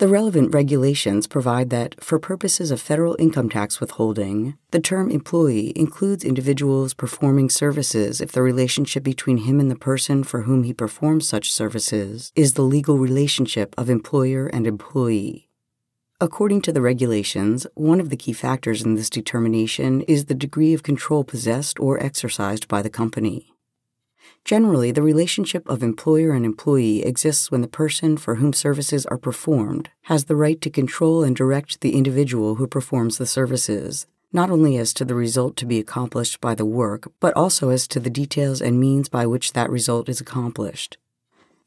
The 0.02 0.08
relevant 0.08 0.52
regulations 0.52 1.28
provide 1.28 1.70
that, 1.70 2.04
for 2.04 2.18
purposes 2.18 2.72
of 2.72 2.82
federal 2.82 3.16
income 3.20 3.50
tax 3.50 3.80
withholding, 3.80 4.58
the 4.72 4.80
term 4.80 5.12
employee 5.12 5.74
includes 5.76 6.24
individuals 6.24 6.96
performing 6.96 7.52
services 7.52 8.20
if 8.20 8.32
the 8.32 8.42
relationship 8.42 9.04
between 9.04 9.38
him 9.38 9.60
and 9.60 9.70
the 9.70 9.76
person 9.76 10.24
for 10.24 10.42
whom 10.42 10.64
he 10.64 10.74
performs 10.74 11.30
such 11.30 11.54
services 11.54 12.32
is 12.36 12.56
the 12.56 12.64
legal 12.64 12.98
relationship 12.98 13.76
of 13.78 13.92
employer 13.92 14.48
and 14.48 14.66
employee. 14.66 15.50
According 16.20 16.64
to 16.64 16.72
the 16.72 16.82
regulations, 16.82 17.68
one 17.76 18.00
of 18.00 18.10
the 18.10 18.18
key 18.18 18.34
factors 18.34 18.82
in 18.82 18.96
this 18.96 19.08
determination 19.08 20.02
is 20.08 20.26
the 20.26 20.34
degree 20.34 20.74
of 20.74 20.82
control 20.82 21.24
possessed 21.24 21.80
or 21.80 22.02
exercised 22.02 22.68
by 22.68 22.82
the 22.82 22.90
company. 22.90 23.54
Generally, 24.44 24.92
the 24.92 25.04
relationship 25.04 25.68
of 25.70 25.84
employer 25.84 26.32
and 26.32 26.46
employee 26.46 27.04
exists 27.04 27.52
when 27.52 27.62
the 27.62 27.68
person 27.68 28.18
for 28.18 28.36
whom 28.36 28.54
services 28.54 29.06
are 29.06 29.18
performed 29.18 29.90
has 30.04 30.26
the 30.26 30.36
right 30.36 30.60
to 30.62 30.70
control 30.70 31.24
and 31.24 31.36
direct 31.36 31.82
the 31.82 31.96
individual 31.96 32.56
who 32.56 32.68
performs 32.68 33.18
the 33.18 33.26
services, 33.26 34.08
not 34.34 34.50
only 34.50 34.78
as 34.78 34.94
to 34.94 35.06
the 35.06 35.16
result 35.16 35.56
to 35.58 35.66
be 35.66 35.80
accomplished 35.80 36.42
by 36.42 36.56
the 36.56 36.66
work, 36.66 37.12
but 37.20 37.36
also 37.36 37.70
as 37.70 37.88
to 37.88 38.00
the 38.00 38.10
details 38.10 38.62
and 38.62 38.80
means 38.80 39.10
by 39.10 39.26
which 39.26 39.54
that 39.54 39.70
result 39.70 40.10
is 40.10 40.20
accomplished. 40.20 40.98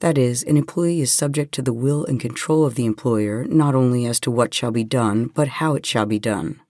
That 0.01 0.19
is, 0.19 0.43
an 0.43 0.57
employee 0.57 1.01
is 1.01 1.13
subject 1.13 1.55
to 1.55 1.63
the 1.63 1.73
will 1.73 2.05
and 2.05 2.21
control 2.21 2.67
of 2.67 2.75
the 2.75 2.85
employer 2.85 3.45
not 3.45 3.75
only 3.75 4.05
as 4.05 4.19
to 4.21 4.31
what 4.31 4.53
shall 4.53 4.73
be 4.73 4.85
done, 4.85 5.31
but 5.35 5.49
how 5.49 5.75
it 5.75 5.87
shall 5.87 6.07
be 6.07 6.19
done. 6.19 6.61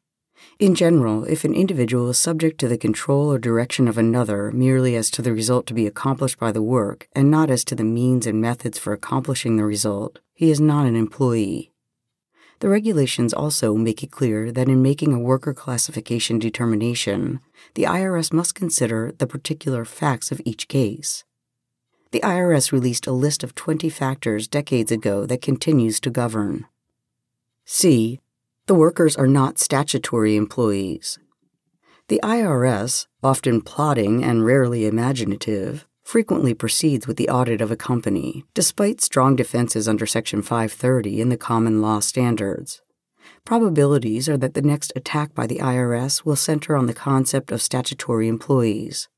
In 0.59 0.75
general, 0.75 1.25
if 1.25 1.45
an 1.45 1.55
individual 1.55 2.09
is 2.11 2.19
subject 2.19 2.61
to 2.61 2.69
the 2.69 2.79
control 2.79 3.33
or 3.33 3.39
direction 3.39 3.89
of 3.89 3.99
another 3.99 4.53
merely 4.53 4.95
as 4.95 5.11
to 5.11 5.23
the 5.23 5.33
result 5.33 5.67
to 5.67 5.75
be 5.75 5.87
accomplished 5.87 6.39
by 6.39 6.53
the 6.53 6.63
work, 6.63 7.09
and 7.13 7.31
not 7.31 7.51
as 7.51 7.65
to 7.65 7.75
the 7.75 7.85
means 7.85 8.27
and 8.27 8.41
methods 8.41 8.79
for 8.79 8.93
accomplishing 8.93 9.57
the 9.57 9.65
result, 9.65 10.21
he 10.33 10.51
is 10.51 10.61
not 10.61 10.87
an 10.87 10.97
employee. 10.97 11.73
The 12.61 12.69
regulations 12.69 13.35
also 13.35 13.75
make 13.75 14.03
it 14.03 14.13
clear 14.13 14.53
that 14.53 14.69
in 14.69 14.81
making 14.81 15.13
a 15.13 15.19
worker 15.19 15.53
classification 15.53 16.39
determination, 16.39 17.41
the 17.75 17.83
IRS 17.83 18.33
must 18.33 18.55
consider 18.55 19.13
the 19.19 19.27
particular 19.27 19.85
facts 19.85 20.31
of 20.31 20.41
each 20.45 20.69
case 20.69 21.25
the 22.15 22.21
IRS 22.21 22.71
released 22.71 23.09
a 23.09 23.13
list 23.13 23.43
of 23.43 23.57
20 23.57 23.89
factors 23.89 24.47
decades 24.47 24.93
ago 24.93 25.27
that 25.27 25.43
continues 25.43 25.99
to 25.99 26.11
govern. 26.11 26.65
C. 27.65 28.21
The 28.67 28.75
workers 28.75 29.15
are 29.17 29.27
not 29.27 29.59
statutory 29.59 30.37
employees. 30.37 31.19
The 32.09 32.19
IRS, 32.23 33.07
often 33.23 33.61
plodding 33.61 34.25
and 34.25 34.43
rarely 34.43 34.87
imaginative, 34.87 35.87
frequently 36.03 36.55
proceeds 36.55 37.07
with 37.07 37.19
the 37.19 37.29
audit 37.29 37.61
of 37.61 37.71
a 37.71 37.77
company, 37.77 38.47
despite 38.55 39.03
strong 39.03 39.37
defenses 39.37 39.87
under 39.87 40.07
Section 40.07 40.41
530 40.41 41.21
in 41.21 41.29
the 41.29 41.37
common 41.37 41.83
law 41.83 42.01
standards. 42.01 42.81
Probabilities 43.45 44.31
are 44.31 44.39
that 44.39 44.55
the 44.55 44.63
next 44.63 44.95
attack 44.97 45.35
by 45.35 45.47
the 45.47 45.59
IRS 45.59 46.25
will 46.25 46.37
center 46.37 46.75
on 46.75 46.87
the 46.87 46.95
concept 46.95 47.53
of 47.53 47.61
statutory 47.61 48.29
employees, 48.29 49.09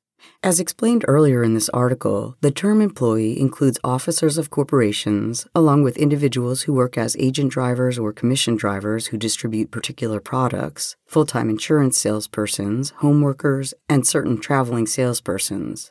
as 0.43 0.61
explained 0.61 1.05
earlier 1.09 1.43
in 1.43 1.55
this 1.55 1.69
article, 1.71 2.37
the 2.41 2.51
term 2.51 2.81
employee 2.81 3.39
includes 3.41 3.81
officers 3.83 4.39
of 4.39 4.51
corporations, 4.51 5.47
along 5.55 5.83
with 5.83 5.97
individuals 5.97 6.63
who 6.63 6.73
work 6.73 6.97
as 6.97 7.17
agent 7.19 7.51
drivers 7.51 7.99
or 7.99 8.13
commission 8.13 8.55
drivers 8.55 9.09
who 9.09 9.17
distribute 9.17 9.71
particular 9.71 10.21
products, 10.21 10.97
full 11.05 11.27
time 11.27 11.51
insurance 11.51 12.03
salespersons, 12.03 12.93
home 12.93 13.23
workers, 13.23 13.75
and 13.89 14.07
certain 14.07 14.39
traveling 14.39 14.87
salespersons. 14.87 15.91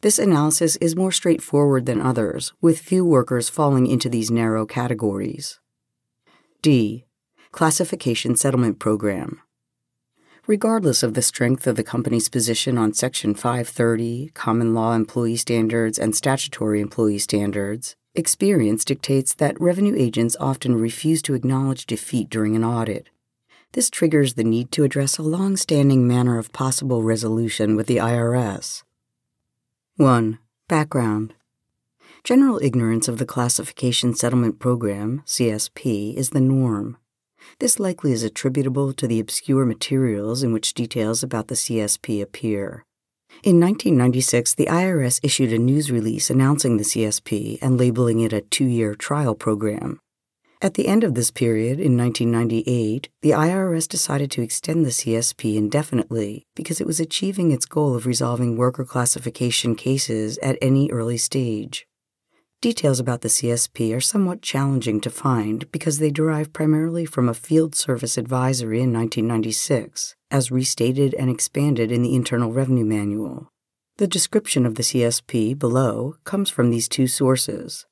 This 0.00 0.18
analysis 0.18 0.76
is 0.76 0.96
more 0.96 1.12
straightforward 1.12 1.86
than 1.86 2.00
others, 2.00 2.52
with 2.60 2.78
few 2.78 3.04
workers 3.04 3.48
falling 3.48 3.86
into 3.86 4.08
these 4.08 4.30
narrow 4.30 4.66
categories. 4.66 5.60
D. 6.62 7.04
Classification 7.52 8.36
Settlement 8.36 8.78
Program 8.78 9.40
Regardless 10.48 11.02
of 11.02 11.12
the 11.12 11.20
strength 11.20 11.66
of 11.66 11.76
the 11.76 11.84
company's 11.84 12.30
position 12.30 12.78
on 12.78 12.94
Section 12.94 13.34
530, 13.34 14.30
common 14.32 14.72
law 14.72 14.94
employee 14.94 15.36
standards, 15.36 15.98
and 15.98 16.16
statutory 16.16 16.80
employee 16.80 17.18
standards, 17.18 17.96
experience 18.14 18.82
dictates 18.82 19.34
that 19.34 19.60
revenue 19.60 19.94
agents 19.94 20.38
often 20.40 20.74
refuse 20.74 21.20
to 21.20 21.34
acknowledge 21.34 21.84
defeat 21.84 22.30
during 22.30 22.56
an 22.56 22.64
audit. 22.64 23.10
This 23.72 23.90
triggers 23.90 24.34
the 24.34 24.42
need 24.42 24.72
to 24.72 24.84
address 24.84 25.18
a 25.18 25.22
long 25.22 25.58
standing 25.58 26.08
manner 26.08 26.38
of 26.38 26.50
possible 26.54 27.02
resolution 27.02 27.76
with 27.76 27.86
the 27.86 27.98
IRS. 27.98 28.84
1. 29.96 30.38
Background 30.66 31.34
General 32.24 32.58
ignorance 32.62 33.06
of 33.06 33.18
the 33.18 33.26
Classification 33.26 34.14
Settlement 34.14 34.58
Program, 34.58 35.22
CSP, 35.26 36.14
is 36.14 36.30
the 36.30 36.40
norm. 36.40 36.96
This 37.58 37.78
likely 37.78 38.12
is 38.12 38.22
attributable 38.22 38.92
to 38.92 39.06
the 39.06 39.20
obscure 39.20 39.64
materials 39.64 40.42
in 40.42 40.52
which 40.52 40.74
details 40.74 41.22
about 41.22 41.48
the 41.48 41.54
CSP 41.54 42.22
appear. 42.22 42.84
In 43.44 43.60
1996, 43.60 44.54
the 44.54 44.66
IRS 44.66 45.20
issued 45.22 45.52
a 45.52 45.58
news 45.58 45.90
release 45.90 46.30
announcing 46.30 46.76
the 46.76 46.84
CSP 46.84 47.58
and 47.62 47.78
labeling 47.78 48.20
it 48.20 48.32
a 48.32 48.40
two 48.40 48.64
year 48.64 48.94
trial 48.94 49.34
program. 49.34 50.00
At 50.60 50.74
the 50.74 50.88
end 50.88 51.04
of 51.04 51.14
this 51.14 51.30
period, 51.30 51.78
in 51.78 51.96
1998, 51.96 53.08
the 53.22 53.30
IRS 53.30 53.86
decided 53.86 54.28
to 54.32 54.42
extend 54.42 54.84
the 54.84 54.90
CSP 54.90 55.54
indefinitely 55.54 56.46
because 56.56 56.80
it 56.80 56.86
was 56.86 56.98
achieving 56.98 57.52
its 57.52 57.64
goal 57.64 57.94
of 57.94 58.06
resolving 58.06 58.56
worker 58.56 58.84
classification 58.84 59.76
cases 59.76 60.36
at 60.38 60.58
any 60.60 60.90
early 60.90 61.16
stage. 61.16 61.86
Details 62.60 62.98
about 62.98 63.20
the 63.20 63.28
CSP 63.28 63.94
are 63.94 64.00
somewhat 64.00 64.42
challenging 64.42 65.00
to 65.02 65.10
find 65.10 65.70
because 65.70 66.00
they 66.00 66.10
derive 66.10 66.52
primarily 66.52 67.04
from 67.04 67.28
a 67.28 67.34
field 67.34 67.76
service 67.76 68.18
advisory 68.18 68.78
in 68.78 68.92
1996, 68.92 70.16
as 70.32 70.50
restated 70.50 71.14
and 71.14 71.30
expanded 71.30 71.92
in 71.92 72.02
the 72.02 72.16
Internal 72.16 72.52
Revenue 72.52 72.84
Manual. 72.84 73.48
The 73.98 74.08
description 74.08 74.66
of 74.66 74.74
the 74.74 74.82
CSP 74.82 75.56
below 75.56 76.16
comes 76.24 76.50
from 76.50 76.70
these 76.70 76.88
two 76.88 77.06
sources. 77.06 77.86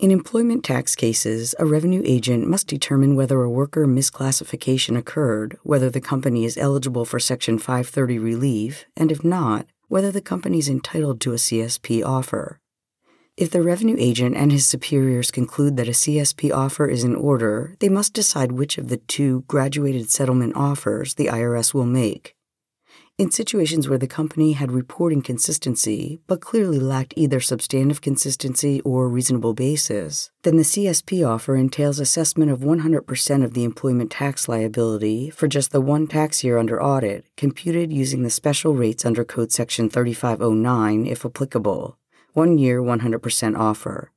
In 0.00 0.10
employment 0.10 0.64
tax 0.64 0.96
cases, 0.96 1.54
a 1.60 1.64
revenue 1.64 2.02
agent 2.04 2.48
must 2.48 2.66
determine 2.66 3.14
whether 3.14 3.42
a 3.42 3.50
worker 3.50 3.86
misclassification 3.86 4.98
occurred, 4.98 5.56
whether 5.62 5.88
the 5.88 6.00
company 6.00 6.44
is 6.44 6.58
eligible 6.58 7.04
for 7.04 7.20
Section 7.20 7.60
530 7.60 8.18
relief, 8.18 8.86
and 8.96 9.12
if 9.12 9.22
not, 9.22 9.66
whether 9.86 10.10
the 10.10 10.20
company 10.20 10.58
is 10.58 10.68
entitled 10.68 11.20
to 11.20 11.30
a 11.30 11.36
CSP 11.36 12.04
offer. 12.04 12.58
If 13.36 13.50
the 13.50 13.62
revenue 13.62 13.96
agent 13.98 14.36
and 14.36 14.52
his 14.52 14.64
superiors 14.64 15.32
conclude 15.32 15.76
that 15.76 15.88
a 15.88 15.90
CSP 15.90 16.54
offer 16.54 16.86
is 16.86 17.02
in 17.02 17.16
order, 17.16 17.74
they 17.80 17.88
must 17.88 18.14
decide 18.14 18.52
which 18.52 18.78
of 18.78 18.86
the 18.86 18.98
two 18.98 19.42
graduated 19.48 20.08
settlement 20.08 20.54
offers 20.54 21.14
the 21.14 21.26
IRS 21.26 21.74
will 21.74 21.84
make. 21.84 22.36
In 23.18 23.32
situations 23.32 23.88
where 23.88 23.98
the 23.98 24.06
company 24.06 24.52
had 24.52 24.70
reporting 24.70 25.20
consistency 25.20 26.20
but 26.28 26.40
clearly 26.40 26.78
lacked 26.78 27.14
either 27.16 27.40
substantive 27.40 28.00
consistency 28.00 28.80
or 28.82 29.08
reasonable 29.08 29.52
basis, 29.52 30.30
then 30.44 30.56
the 30.56 30.62
CSP 30.62 31.28
offer 31.28 31.56
entails 31.56 31.98
assessment 31.98 32.52
of 32.52 32.60
100% 32.60 33.44
of 33.44 33.54
the 33.54 33.64
employment 33.64 34.12
tax 34.12 34.48
liability 34.48 35.28
for 35.30 35.48
just 35.48 35.72
the 35.72 35.80
one 35.80 36.06
tax 36.06 36.44
year 36.44 36.56
under 36.56 36.80
audit, 36.80 37.24
computed 37.36 37.92
using 37.92 38.22
the 38.22 38.30
special 38.30 38.74
rates 38.74 39.04
under 39.04 39.24
Code 39.24 39.50
Section 39.50 39.90
3509 39.90 41.04
if 41.06 41.24
applicable 41.24 41.98
one 42.34 42.58
year 42.58 42.82
100% 42.82 43.56
offer. 43.56 44.10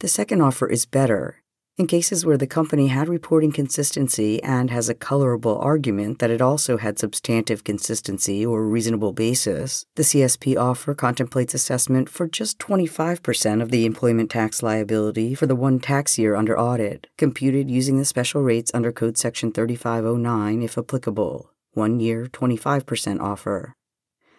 The 0.00 0.08
second 0.08 0.40
offer 0.40 0.66
is 0.68 0.86
better. 0.86 1.42
In 1.76 1.86
cases 1.86 2.24
where 2.24 2.38
the 2.38 2.46
company 2.46 2.86
had 2.86 3.10
reporting 3.10 3.52
consistency 3.52 4.42
and 4.42 4.70
has 4.70 4.88
a 4.88 4.94
colorable 4.94 5.58
argument 5.58 6.18
that 6.18 6.30
it 6.30 6.40
also 6.40 6.78
had 6.78 6.98
substantive 6.98 7.62
consistency 7.62 8.46
or 8.46 8.66
reasonable 8.66 9.12
basis, 9.12 9.84
the 9.96 10.02
CSP 10.02 10.58
offer 10.58 10.94
contemplates 10.94 11.52
assessment 11.52 12.08
for 12.08 12.26
just 12.26 12.58
25% 12.58 13.60
of 13.60 13.70
the 13.70 13.84
employment 13.84 14.30
tax 14.30 14.62
liability 14.62 15.34
for 15.34 15.44
the 15.44 15.54
one 15.54 15.78
tax 15.78 16.18
year 16.18 16.34
under 16.34 16.58
audit, 16.58 17.06
computed 17.18 17.70
using 17.70 17.98
the 17.98 18.06
special 18.06 18.40
rates 18.40 18.70
under 18.72 18.92
Code 18.92 19.18
Section 19.18 19.52
3509 19.52 20.62
if 20.62 20.78
applicable, 20.78 21.50
one 21.74 22.00
year 22.00 22.24
25% 22.28 23.20
offer. 23.20 23.74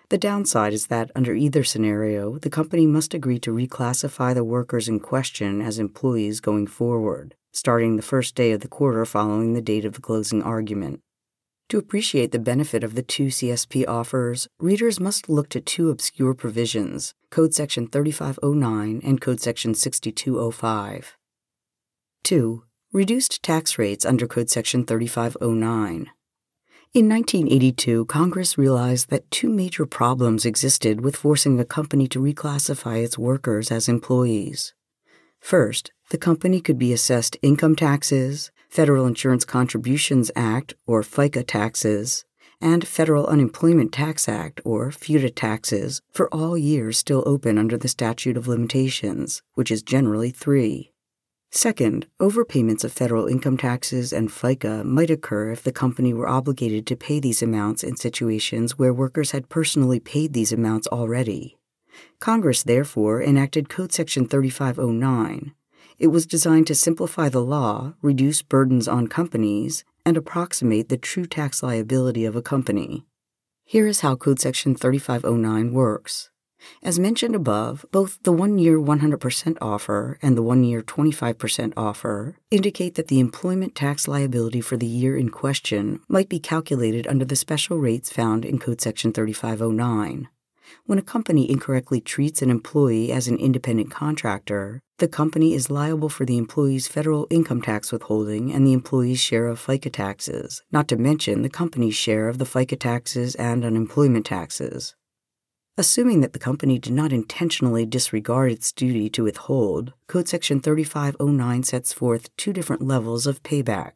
The 0.10 0.18
downside 0.18 0.72
is 0.72 0.88
that 0.88 1.12
under 1.16 1.34
either 1.34 1.66
scenario, 1.66 2.38
the 2.38 2.50
company 2.50 2.88
must 2.88 3.14
agree 3.14 3.40
to 3.40 3.52
reclassify 3.52 4.34
the 4.34 4.44
workers 4.44 4.88
in 4.88 5.02
question 5.02 5.62
as 5.62 5.80
employees 5.80 6.40
going 6.40 6.68
forward, 6.68 7.36
starting 7.52 7.98
the 7.98 8.02
first 8.02 8.34
day 8.34 8.52
of 8.52 8.62
the 8.62 8.70
quarter 8.70 9.06
following 9.06 9.54
the 9.54 9.62
date 9.62 9.84
of 9.84 9.94
the 9.94 10.02
closing 10.02 10.42
argument. 10.42 11.02
To 11.70 11.78
appreciate 11.78 12.32
the 12.32 12.40
benefit 12.40 12.86
of 12.86 12.96
the 12.96 13.02
two 13.02 13.26
CSP 13.26 13.86
offers, 13.86 14.48
readers 14.60 15.02
must 15.02 15.28
look 15.28 15.50
to 15.50 15.60
two 15.60 15.90
obscure 15.90 16.34
provisions 16.34 17.14
Code 17.30 17.54
Section 17.54 17.88
3509 17.88 19.02
and 19.04 19.20
Code 19.20 19.42
Section 19.42 19.74
6205. 19.74 21.18
2. 22.24 22.64
Reduced 22.94 23.44
tax 23.44 23.78
rates 23.78 24.06
under 24.06 24.26
Code 24.26 24.50
Section 24.50 24.86
3509. 24.86 26.10
In 26.98 27.08
1982, 27.10 28.06
Congress 28.06 28.58
realized 28.58 29.12
that 29.12 29.30
two 29.30 29.50
major 29.50 29.86
problems 29.86 30.48
existed 30.48 31.02
with 31.02 31.16
forcing 31.16 31.60
a 31.60 31.64
company 31.64 32.08
to 32.08 32.20
reclassify 32.20 33.04
its 33.04 33.20
workers 33.20 33.70
as 33.72 33.88
employees. 33.88 34.74
First, 35.40 35.92
the 36.10 36.18
company 36.18 36.60
could 36.60 36.80
be 36.80 36.92
assessed 36.92 37.38
income 37.44 37.76
taxes, 37.76 38.50
Federal 38.68 39.06
Insurance 39.06 39.46
Contributions 39.46 40.32
Act, 40.36 40.74
or 40.88 41.04
FICA 41.04 41.46
taxes, 41.46 42.26
and 42.60 42.88
Federal 42.88 43.28
Unemployment 43.28 43.92
Tax 43.92 44.28
Act, 44.28 44.60
or 44.66 44.90
FUTA 44.90 45.36
taxes, 45.36 46.02
for 46.12 46.34
all 46.34 46.58
years 46.58 46.98
still 46.98 47.22
open 47.28 47.60
under 47.60 47.78
the 47.78 47.88
statute 47.88 48.38
of 48.38 48.48
limitations, 48.48 49.44
which 49.54 49.70
is 49.70 49.84
generally 49.84 50.32
three. 50.32 50.94
Second, 51.52 52.08
overpayments 52.20 52.84
of 52.84 52.92
federal 52.92 53.28
income 53.28 53.58
taxes 53.58 54.12
and 54.12 54.30
FICA 54.30 54.84
might 54.84 55.10
occur 55.10 55.52
if 55.52 55.64
the 55.64 55.72
company 55.72 56.14
were 56.14 56.28
obligated 56.28 56.86
to 56.88 56.96
pay 56.96 57.20
these 57.20 57.42
amounts 57.42 57.84
in 57.84 57.96
situations 57.96 58.78
where 58.78 58.94
workers 58.94 59.32
had 59.32 59.50
personally 59.50 60.00
paid 60.00 60.34
these 60.34 60.52
amounts 60.52 60.88
already. 60.88 61.58
Congress, 62.20 62.64
therefore, 62.64 63.24
enacted 63.24 63.70
Code 63.70 63.92
Section 63.92 64.28
3509. 64.28 65.54
It 65.98 66.08
was 66.08 66.28
designed 66.28 66.68
to 66.68 66.76
simplify 66.76 67.30
the 67.30 67.42
law, 67.42 67.94
reduce 68.02 68.44
burdens 68.44 68.88
on 68.88 69.08
companies, 69.08 69.84
and 70.06 70.16
approximate 70.16 70.90
the 70.90 70.98
true 70.98 71.26
tax 71.26 71.64
liability 71.64 72.24
of 72.24 72.36
a 72.36 72.42
company. 72.42 73.06
Here 73.64 73.88
is 73.88 74.02
how 74.02 74.16
Code 74.16 74.40
Section 74.40 74.76
3509 74.76 75.74
works. 75.74 76.30
As 76.84 77.00
mentioned 77.00 77.36
above, 77.36 77.86
both 77.92 78.22
the 78.24 78.32
one 78.32 78.60
year 78.60 78.80
100% 78.80 79.58
offer 79.62 80.18
and 80.22 80.38
the 80.38 80.44
one 80.44 80.64
year 80.64 80.82
25% 80.82 81.74
offer 81.76 82.36
indicate 82.52 82.96
that 82.96 83.08
the 83.08 83.20
employment 83.20 83.76
tax 83.76 84.08
liability 84.08 84.62
for 84.62 84.78
the 84.78 84.86
year 84.86 85.18
in 85.18 85.30
question 85.30 86.00
might 86.08 86.30
be 86.30 86.40
calculated 86.40 87.08
under 87.08 87.26
the 87.26 87.36
special 87.36 87.78
rates 87.78 88.12
found 88.12 88.46
in 88.46 88.60
Code 88.60 88.82
Section 88.82 89.12
3509. 89.14 90.28
When 90.86 91.00
a 91.00 91.04
company 91.04 91.50
incorrectly 91.50 92.02
treats 92.02 92.42
an 92.42 92.50
employee 92.50 93.12
as 93.12 93.28
an 93.28 93.38
independent 93.38 93.92
contractor, 93.92 94.82
the 95.00 95.08
company 95.08 95.54
is 95.54 95.70
liable 95.70 96.10
for 96.10 96.26
the 96.26 96.38
employee's 96.38 96.88
federal 96.88 97.28
income 97.30 97.62
tax 97.62 97.92
withholding 97.92 98.52
and 98.52 98.66
the 98.66 98.74
employee's 98.74 99.20
share 99.20 99.48
of 99.48 99.60
FICA 99.60 99.92
taxes, 99.92 100.64
not 100.72 100.88
to 100.88 100.98
mention 100.98 101.42
the 101.42 101.50
company's 101.50 101.96
share 101.96 102.28
of 102.28 102.38
the 102.38 102.46
FICA 102.46 102.80
taxes 102.80 103.36
and 103.36 103.64
unemployment 103.64 104.26
taxes. 104.26 104.96
Assuming 105.80 106.22
that 106.22 106.34
the 106.34 106.40
company 106.40 106.80
did 106.80 106.94
not 106.94 107.14
intentionally 107.14 107.86
disregard 107.86 108.52
its 108.52 108.72
duty 108.72 109.12
to 109.12 109.24
withhold, 109.24 109.94
Code 110.08 110.28
Section 110.28 110.60
3509 110.60 111.62
sets 111.62 111.94
forth 111.94 112.36
two 112.36 112.52
different 112.52 112.82
levels 112.82 113.28
of 113.28 113.44
payback. 113.44 113.92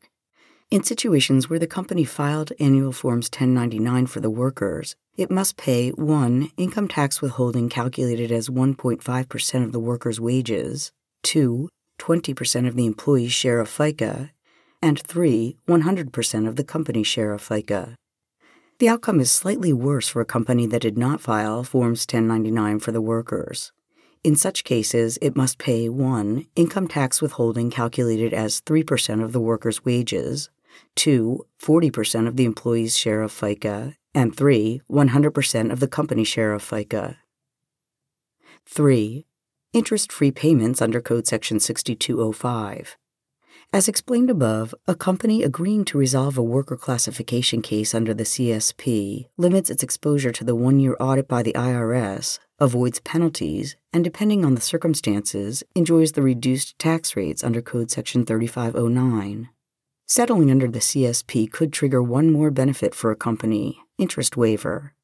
In 0.69 0.83
situations 0.83 1.49
where 1.49 1.57
the 1.57 1.65
company 1.65 2.03
filed 2.03 2.51
annual 2.59 2.91
Forms 2.91 3.29
1099 3.29 4.05
for 4.05 4.19
the 4.19 4.29
workers, 4.29 4.95
it 5.17 5.31
must 5.31 5.57
pay 5.57 5.89
1. 5.89 6.51
Income 6.55 6.89
tax 6.89 7.19
withholding 7.19 7.67
calculated 7.67 8.31
as 8.31 8.47
1.5% 8.47 9.63
of 9.63 9.71
the 9.71 9.79
worker's 9.79 10.19
wages, 10.19 10.91
2. 11.23 11.67
20% 11.97 12.67
of 12.67 12.75
the 12.75 12.85
employee's 12.85 13.33
share 13.33 13.59
of 13.59 13.67
FICA, 13.67 14.29
and 14.83 14.99
3. 15.01 15.57
100% 15.67 16.47
of 16.47 16.55
the 16.57 16.63
company's 16.63 17.07
share 17.07 17.33
of 17.33 17.41
FICA. 17.41 17.95
The 18.81 18.89
outcome 18.89 19.19
is 19.19 19.29
slightly 19.29 19.71
worse 19.71 20.07
for 20.07 20.21
a 20.23 20.25
company 20.25 20.65
that 20.65 20.81
did 20.81 20.97
not 20.97 21.21
file 21.21 21.63
Forms 21.63 22.01
1099 22.01 22.79
for 22.79 22.91
the 22.91 22.99
workers. 22.99 23.71
In 24.23 24.35
such 24.35 24.63
cases, 24.63 25.19
it 25.21 25.35
must 25.35 25.59
pay 25.59 25.87
1. 25.87 26.47
Income 26.55 26.87
tax 26.87 27.21
withholding 27.21 27.69
calculated 27.69 28.33
as 28.33 28.59
3% 28.61 29.23
of 29.23 29.33
the 29.33 29.39
worker's 29.39 29.85
wages, 29.85 30.49
2. 30.95 31.45
40% 31.61 32.27
of 32.27 32.37
the 32.37 32.45
employee's 32.45 32.97
share 32.97 33.21
of 33.21 33.31
FICA, 33.31 33.97
and 34.15 34.35
3. 34.35 34.81
100% 34.89 35.71
of 35.71 35.79
the 35.79 35.87
company's 35.87 36.27
share 36.27 36.51
of 36.51 36.67
FICA. 36.67 37.17
3. 38.65 39.27
Interest 39.73 40.11
free 40.11 40.31
payments 40.31 40.81
under 40.81 41.01
Code 41.01 41.27
Section 41.27 41.59
6205. 41.59 42.97
As 43.73 43.87
explained 43.87 44.29
above, 44.29 44.75
a 44.85 44.95
company 44.95 45.43
agreeing 45.43 45.85
to 45.85 45.97
resolve 45.97 46.37
a 46.37 46.43
worker 46.43 46.75
classification 46.75 47.61
case 47.61 47.95
under 47.95 48.13
the 48.13 48.25
CSP 48.25 49.27
limits 49.37 49.69
its 49.69 49.81
exposure 49.81 50.33
to 50.33 50.43
the 50.43 50.55
one 50.55 50.81
year 50.81 50.97
audit 50.99 51.29
by 51.29 51.41
the 51.41 51.53
IRS, 51.53 52.39
avoids 52.59 52.99
penalties, 52.99 53.77
and 53.93 54.03
depending 54.03 54.43
on 54.43 54.55
the 54.55 54.61
circumstances, 54.61 55.63
enjoys 55.73 56.11
the 56.11 56.21
reduced 56.21 56.77
tax 56.79 57.15
rates 57.15 57.45
under 57.45 57.61
Code 57.61 57.89
Section 57.89 58.25
3509. 58.25 59.47
Settling 60.05 60.51
under 60.51 60.67
the 60.67 60.79
CSP 60.79 61.49
could 61.49 61.71
trigger 61.71 62.03
one 62.03 62.29
more 62.29 62.51
benefit 62.51 62.93
for 62.93 63.09
a 63.09 63.15
company 63.15 63.79
interest 63.97 64.35
waiver. 64.35 64.95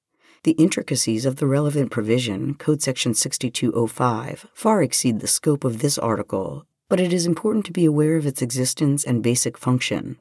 The 0.43 0.51
intricacies 0.51 1.25
of 1.25 1.37
the 1.37 1.47
relevant 1.47 1.89
provision, 1.89 2.53
Code 2.55 2.81
Section 2.81 3.13
6205, 3.13 4.47
far 4.53 4.83
exceed 4.83 5.21
the 5.21 5.27
scope 5.27 5.63
of 5.63 5.79
this 5.79 5.97
article 5.97 6.65
but 6.89 6.99
it 6.99 7.11
is 7.13 7.25
important 7.25 7.65
to 7.65 7.71
be 7.71 7.85
aware 7.85 8.17
of 8.17 8.25
its 8.25 8.41
existence 8.41 9.03
and 9.03 9.23
basic 9.23 9.57
function. 9.57 10.17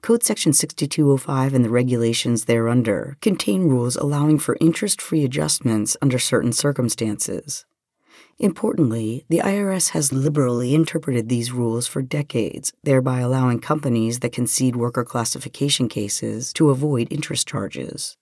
Code 0.00 0.22
Section 0.22 0.52
6205 0.52 1.54
and 1.54 1.64
the 1.64 1.70
regulations 1.70 2.44
thereunder 2.44 3.16
contain 3.20 3.68
rules 3.68 3.96
allowing 3.96 4.38
for 4.38 4.56
interest 4.60 5.00
free 5.00 5.24
adjustments 5.24 5.96
under 6.02 6.18
certain 6.18 6.52
circumstances. 6.52 7.64
Importantly, 8.38 9.24
the 9.28 9.38
IRS 9.38 9.90
has 9.90 10.12
liberally 10.12 10.74
interpreted 10.74 11.28
these 11.28 11.52
rules 11.52 11.86
for 11.86 12.02
decades, 12.02 12.72
thereby 12.82 13.20
allowing 13.20 13.60
companies 13.60 14.20
that 14.20 14.32
concede 14.32 14.74
worker 14.74 15.04
classification 15.04 15.88
cases 15.88 16.52
to 16.54 16.70
avoid 16.70 17.08
interest 17.12 17.46
charges. 17.46 18.16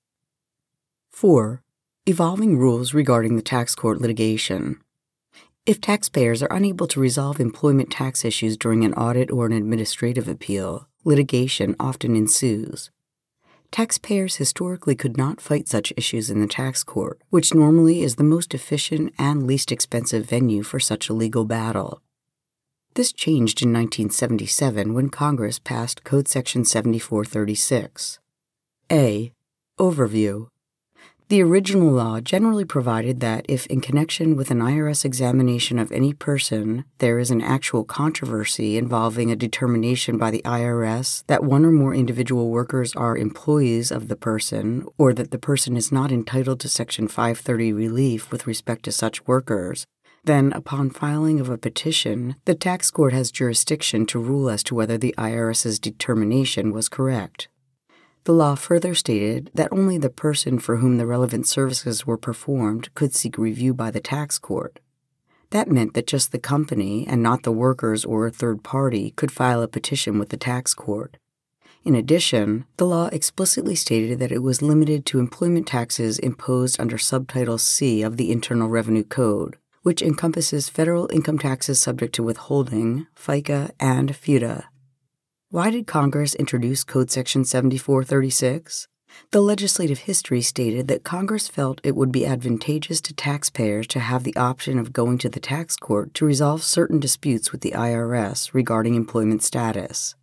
4. 1.10 1.62
Evolving 2.06 2.58
rules 2.58 2.92
regarding 2.92 3.36
the 3.36 3.42
tax 3.42 3.74
court 3.74 4.00
litigation. 4.00 4.80
If 5.66 5.80
taxpayers 5.80 6.42
are 6.42 6.52
unable 6.52 6.86
to 6.88 7.00
resolve 7.00 7.38
employment 7.38 7.90
tax 7.90 8.24
issues 8.24 8.56
during 8.56 8.82
an 8.84 8.94
audit 8.94 9.30
or 9.30 9.44
an 9.44 9.52
administrative 9.52 10.26
appeal, 10.26 10.88
litigation 11.04 11.76
often 11.78 12.16
ensues. 12.16 12.90
Taxpayers 13.70 14.36
historically 14.36 14.96
could 14.96 15.18
not 15.18 15.40
fight 15.40 15.68
such 15.68 15.92
issues 15.98 16.30
in 16.30 16.40
the 16.40 16.46
tax 16.46 16.82
court, 16.82 17.20
which 17.28 17.54
normally 17.54 18.02
is 18.02 18.16
the 18.16 18.24
most 18.24 18.54
efficient 18.54 19.12
and 19.18 19.46
least 19.46 19.70
expensive 19.70 20.26
venue 20.26 20.62
for 20.62 20.80
such 20.80 21.08
a 21.08 21.14
legal 21.14 21.44
battle. 21.44 22.00
This 22.94 23.12
changed 23.12 23.62
in 23.62 23.68
1977 23.68 24.94
when 24.94 25.10
Congress 25.10 25.58
passed 25.58 26.04
Code 26.04 26.26
Section 26.26 26.64
7436. 26.64 28.18
A. 28.90 29.32
Overview 29.78 30.48
the 31.30 31.40
original 31.40 31.92
law 31.92 32.20
generally 32.20 32.64
provided 32.64 33.20
that 33.20 33.46
if, 33.48 33.64
in 33.68 33.80
connection 33.80 34.34
with 34.34 34.50
an 34.50 34.58
IRS 34.58 35.04
examination 35.04 35.78
of 35.78 35.92
any 35.92 36.12
person, 36.12 36.84
there 36.98 37.20
is 37.20 37.30
an 37.30 37.40
actual 37.40 37.84
controversy 37.84 38.76
involving 38.76 39.30
a 39.30 39.36
determination 39.36 40.18
by 40.18 40.32
the 40.32 40.42
IRS 40.44 41.22
that 41.28 41.44
one 41.44 41.64
or 41.64 41.70
more 41.70 41.94
individual 41.94 42.50
workers 42.50 42.96
are 42.96 43.16
employees 43.16 43.92
of 43.92 44.08
the 44.08 44.16
person, 44.16 44.84
or 44.98 45.12
that 45.12 45.30
the 45.30 45.38
person 45.38 45.76
is 45.76 45.92
not 45.92 46.10
entitled 46.10 46.58
to 46.58 46.68
Section 46.68 47.06
530 47.06 47.72
relief 47.74 48.32
with 48.32 48.48
respect 48.48 48.82
to 48.86 48.90
such 48.90 49.24
workers, 49.28 49.86
then, 50.24 50.52
upon 50.52 50.90
filing 50.90 51.40
of 51.40 51.48
a 51.48 51.56
petition, 51.56 52.34
the 52.44 52.56
tax 52.56 52.90
court 52.90 53.12
has 53.12 53.30
jurisdiction 53.30 54.04
to 54.06 54.18
rule 54.18 54.50
as 54.50 54.62
to 54.64 54.74
whether 54.74 54.98
the 54.98 55.14
IRS's 55.16 55.78
determination 55.78 56.72
was 56.72 56.88
correct. 56.88 57.48
The 58.30 58.36
law 58.36 58.54
further 58.54 58.94
stated 58.94 59.50
that 59.54 59.72
only 59.72 59.98
the 59.98 60.08
person 60.08 60.60
for 60.60 60.76
whom 60.76 60.98
the 60.98 61.06
relevant 61.06 61.48
services 61.48 62.06
were 62.06 62.16
performed 62.16 62.94
could 62.94 63.12
seek 63.12 63.36
review 63.36 63.74
by 63.74 63.90
the 63.90 63.98
tax 63.98 64.38
court. 64.38 64.78
That 65.50 65.68
meant 65.68 65.94
that 65.94 66.06
just 66.06 66.30
the 66.30 66.38
company, 66.38 67.04
and 67.08 67.24
not 67.24 67.42
the 67.42 67.50
workers 67.50 68.04
or 68.04 68.28
a 68.28 68.30
third 68.30 68.62
party, 68.62 69.10
could 69.16 69.32
file 69.32 69.62
a 69.62 69.66
petition 69.66 70.16
with 70.16 70.28
the 70.28 70.36
tax 70.36 70.74
court. 70.74 71.16
In 71.82 71.96
addition, 71.96 72.66
the 72.76 72.86
law 72.86 73.08
explicitly 73.10 73.74
stated 73.74 74.20
that 74.20 74.30
it 74.30 74.44
was 74.44 74.62
limited 74.62 75.04
to 75.06 75.18
employment 75.18 75.66
taxes 75.66 76.20
imposed 76.20 76.80
under 76.80 76.98
Subtitle 76.98 77.58
C 77.58 78.00
of 78.00 78.16
the 78.16 78.30
Internal 78.30 78.68
Revenue 78.68 79.02
Code, 79.02 79.56
which 79.82 80.02
encompasses 80.02 80.68
federal 80.68 81.10
income 81.12 81.40
taxes 81.40 81.80
subject 81.80 82.14
to 82.14 82.22
withholding, 82.22 83.08
FICA, 83.16 83.72
and 83.80 84.10
FUTA. 84.10 84.66
Why 85.52 85.72
did 85.72 85.88
Congress 85.88 86.36
introduce 86.36 86.84
Code 86.84 87.10
Section 87.10 87.44
7436? 87.44 88.86
The 89.32 89.40
legislative 89.40 89.98
history 89.98 90.42
stated 90.42 90.86
that 90.86 91.02
Congress 91.02 91.48
felt 91.48 91.80
it 91.82 91.96
would 91.96 92.12
be 92.12 92.24
advantageous 92.24 93.00
to 93.00 93.12
taxpayers 93.12 93.88
to 93.88 93.98
have 93.98 94.22
the 94.22 94.36
option 94.36 94.78
of 94.78 94.92
going 94.92 95.18
to 95.18 95.28
the 95.28 95.40
tax 95.40 95.74
court 95.74 96.14
to 96.14 96.24
resolve 96.24 96.62
certain 96.62 97.00
disputes 97.00 97.50
with 97.50 97.62
the 97.62 97.72
IRS 97.72 98.54
regarding 98.54 98.94
employment 98.94 99.42
status. 99.42 100.14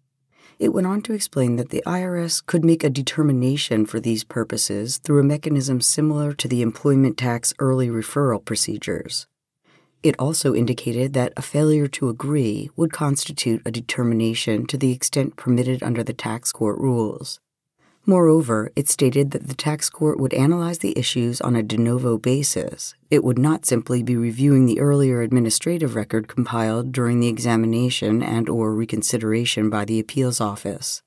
It 0.60 0.70
went 0.70 0.88
on 0.88 1.02
to 1.02 1.14
explain 1.14 1.58
that 1.58 1.72
the 1.72 1.84
IRS 1.86 2.46
could 2.46 2.64
make 2.64 2.86
a 2.86 2.90
determination 2.90 3.86
for 3.86 4.00
these 4.00 4.24
purposes 4.24 4.98
through 4.98 5.20
a 5.20 5.24
mechanism 5.24 5.82
similar 5.82 6.32
to 6.36 6.48
the 6.48 6.62
employment 6.62 7.18
tax 7.18 7.54
early 7.60 7.90
referral 7.90 8.46
procedures. 8.46 9.28
It 10.08 10.16
also 10.18 10.56
indicated 10.56 11.12
that 11.16 11.34
a 11.36 11.42
failure 11.42 11.90
to 11.90 12.08
agree 12.08 12.70
would 12.78 12.94
constitute 12.94 13.62
a 13.66 13.72
determination 13.72 14.66
to 14.68 14.78
the 14.78 14.94
extent 14.94 15.36
permitted 15.36 15.84
under 15.84 16.02
the 16.02 16.14
tax 16.14 16.54
court 16.54 16.80
rules. 16.80 17.42
Moreover, 18.06 18.72
it 18.78 18.88
stated 18.88 19.32
that 19.32 19.50
the 19.50 19.54
tax 19.54 19.90
court 19.90 20.18
would 20.18 20.34
analyze 20.34 20.78
the 20.78 20.98
issues 20.98 21.42
on 21.42 21.58
a 21.58 21.62
de 21.62 21.76
novo 21.76 22.18
basis. 22.18 22.96
It 23.12 23.22
would 23.22 23.38
not 23.38 23.66
simply 23.66 24.02
be 24.02 24.16
reviewing 24.16 24.66
the 24.66 24.80
earlier 24.80 25.22
administrative 25.22 25.94
record 25.94 26.30
compiled 26.30 26.94
during 26.94 27.20
the 27.20 27.28
examination 27.28 28.24
and 28.24 28.48
or 28.48 28.74
reconsideration 28.74 29.70
by 29.70 29.84
the 29.84 30.00
appeals 30.00 30.40
office. 30.40 31.04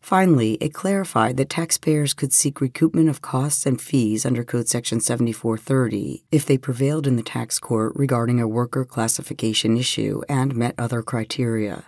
Finally, 0.00 0.54
it 0.54 0.72
clarified 0.72 1.36
that 1.36 1.50
taxpayers 1.50 2.14
could 2.14 2.32
seek 2.32 2.56
recoupment 2.56 3.10
of 3.10 3.20
costs 3.20 3.66
and 3.66 3.80
fees 3.80 4.24
under 4.24 4.44
Code 4.44 4.68
Section 4.68 5.00
7430 5.00 6.24
if 6.30 6.46
they 6.46 6.56
prevailed 6.56 7.06
in 7.06 7.16
the 7.16 7.22
tax 7.22 7.58
court 7.58 7.92
regarding 7.94 8.40
a 8.40 8.48
worker 8.48 8.84
classification 8.84 9.76
issue 9.76 10.22
and 10.28 10.56
met 10.56 10.74
other 10.78 11.02
criteria. 11.02 11.86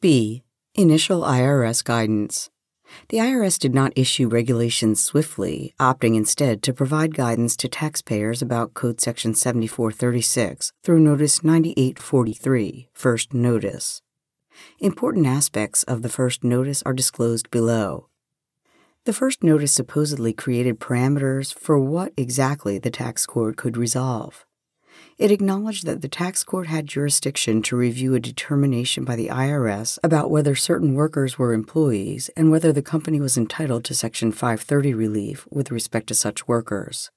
B. 0.00 0.44
Initial 0.74 1.22
IRS 1.22 1.82
guidance. 1.82 2.50
The 3.08 3.18
IRS 3.18 3.58
did 3.58 3.74
not 3.74 3.92
issue 3.96 4.28
regulations 4.28 5.02
swiftly, 5.02 5.74
opting 5.80 6.16
instead 6.16 6.62
to 6.62 6.72
provide 6.72 7.14
guidance 7.14 7.56
to 7.56 7.68
taxpayers 7.68 8.40
about 8.40 8.74
Code 8.74 9.00
Section 9.00 9.34
7436 9.34 10.72
through 10.84 11.00
Notice 11.00 11.42
9843, 11.42 12.88
First 12.92 13.34
Notice. 13.34 14.00
Important 14.80 15.26
aspects 15.26 15.82
of 15.84 16.02
the 16.02 16.08
first 16.08 16.44
notice 16.44 16.82
are 16.84 16.92
disclosed 16.92 17.50
below. 17.50 18.08
The 19.04 19.12
first 19.12 19.42
notice 19.42 19.72
supposedly 19.72 20.32
created 20.32 20.80
parameters 20.80 21.54
for 21.54 21.78
what 21.78 22.12
exactly 22.16 22.78
the 22.78 22.90
tax 22.90 23.24
court 23.26 23.56
could 23.56 23.76
resolve. 23.76 24.44
It 25.16 25.30
acknowledged 25.30 25.86
that 25.86 26.00
the 26.02 26.08
tax 26.08 26.44
court 26.44 26.68
had 26.68 26.86
jurisdiction 26.86 27.62
to 27.62 27.76
review 27.76 28.14
a 28.14 28.20
determination 28.20 29.04
by 29.04 29.16
the 29.16 29.28
IRS 29.28 29.98
about 30.04 30.30
whether 30.30 30.54
certain 30.54 30.94
workers 30.94 31.38
were 31.38 31.52
employees 31.52 32.30
and 32.36 32.50
whether 32.50 32.72
the 32.72 32.82
company 32.82 33.20
was 33.20 33.36
entitled 33.36 33.84
to 33.84 33.94
Section 33.94 34.30
530 34.30 34.94
relief 34.94 35.46
with 35.50 35.70
respect 35.70 36.06
to 36.08 36.14
such 36.14 36.46
workers. 36.46 37.10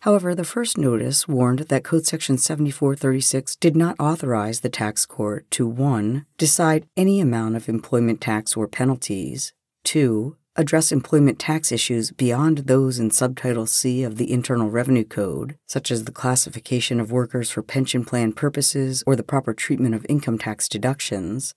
However, 0.00 0.34
the 0.34 0.44
first 0.44 0.78
notice 0.78 1.28
warned 1.28 1.60
that 1.60 1.84
Code 1.84 2.06
Section 2.06 2.38
7436 2.38 3.56
did 3.56 3.76
not 3.76 3.96
authorize 4.00 4.60
the 4.60 4.70
tax 4.70 5.04
court 5.04 5.50
to 5.50 5.66
1. 5.66 6.24
decide 6.38 6.86
any 6.96 7.20
amount 7.20 7.56
of 7.56 7.68
employment 7.68 8.20
tax 8.20 8.56
or 8.56 8.66
penalties, 8.66 9.52
2 9.84 10.36
address 10.56 10.90
employment 10.90 11.38
tax 11.38 11.70
issues 11.70 12.10
beyond 12.10 12.58
those 12.58 12.98
in 12.98 13.10
Subtitle 13.10 13.66
C 13.66 14.02
of 14.02 14.16
the 14.16 14.32
Internal 14.32 14.68
Revenue 14.68 15.04
Code, 15.04 15.56
such 15.66 15.90
as 15.90 16.04
the 16.04 16.12
classification 16.12 16.98
of 16.98 17.12
workers 17.12 17.50
for 17.50 17.62
pension 17.62 18.04
plan 18.04 18.32
purposes 18.32 19.04
or 19.06 19.16
the 19.16 19.22
proper 19.22 19.54
treatment 19.54 19.94
of 19.94 20.04
income 20.08 20.38
tax 20.38 20.68
deductions. 20.68 21.54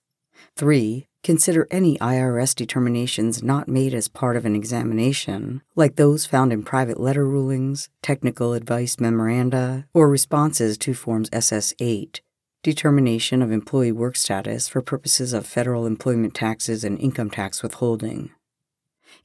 3. 0.57 1.07
Consider 1.23 1.67
any 1.71 1.97
IRS 1.99 2.53
determinations 2.53 3.41
not 3.41 3.67
made 3.67 3.93
as 3.93 4.07
part 4.07 4.35
of 4.35 4.45
an 4.45 4.55
examination, 4.55 5.61
like 5.75 5.95
those 5.95 6.25
found 6.25 6.51
in 6.51 6.63
private 6.63 6.99
letter 6.99 7.25
rulings, 7.25 7.89
technical 8.01 8.53
advice 8.53 8.99
memoranda, 8.99 9.85
or 9.93 10.09
responses 10.09 10.77
to 10.79 10.93
Forms 10.93 11.29
SS 11.31 11.73
8 11.79 12.21
determination 12.63 13.41
of 13.41 13.51
employee 13.51 13.91
work 13.91 14.15
status 14.15 14.69
for 14.69 14.81
purposes 14.81 15.33
of 15.33 15.45
federal 15.45 15.85
employment 15.85 16.33
taxes 16.33 16.85
and 16.85 16.97
income 16.97 17.29
tax 17.29 17.61
withholding. 17.61 18.31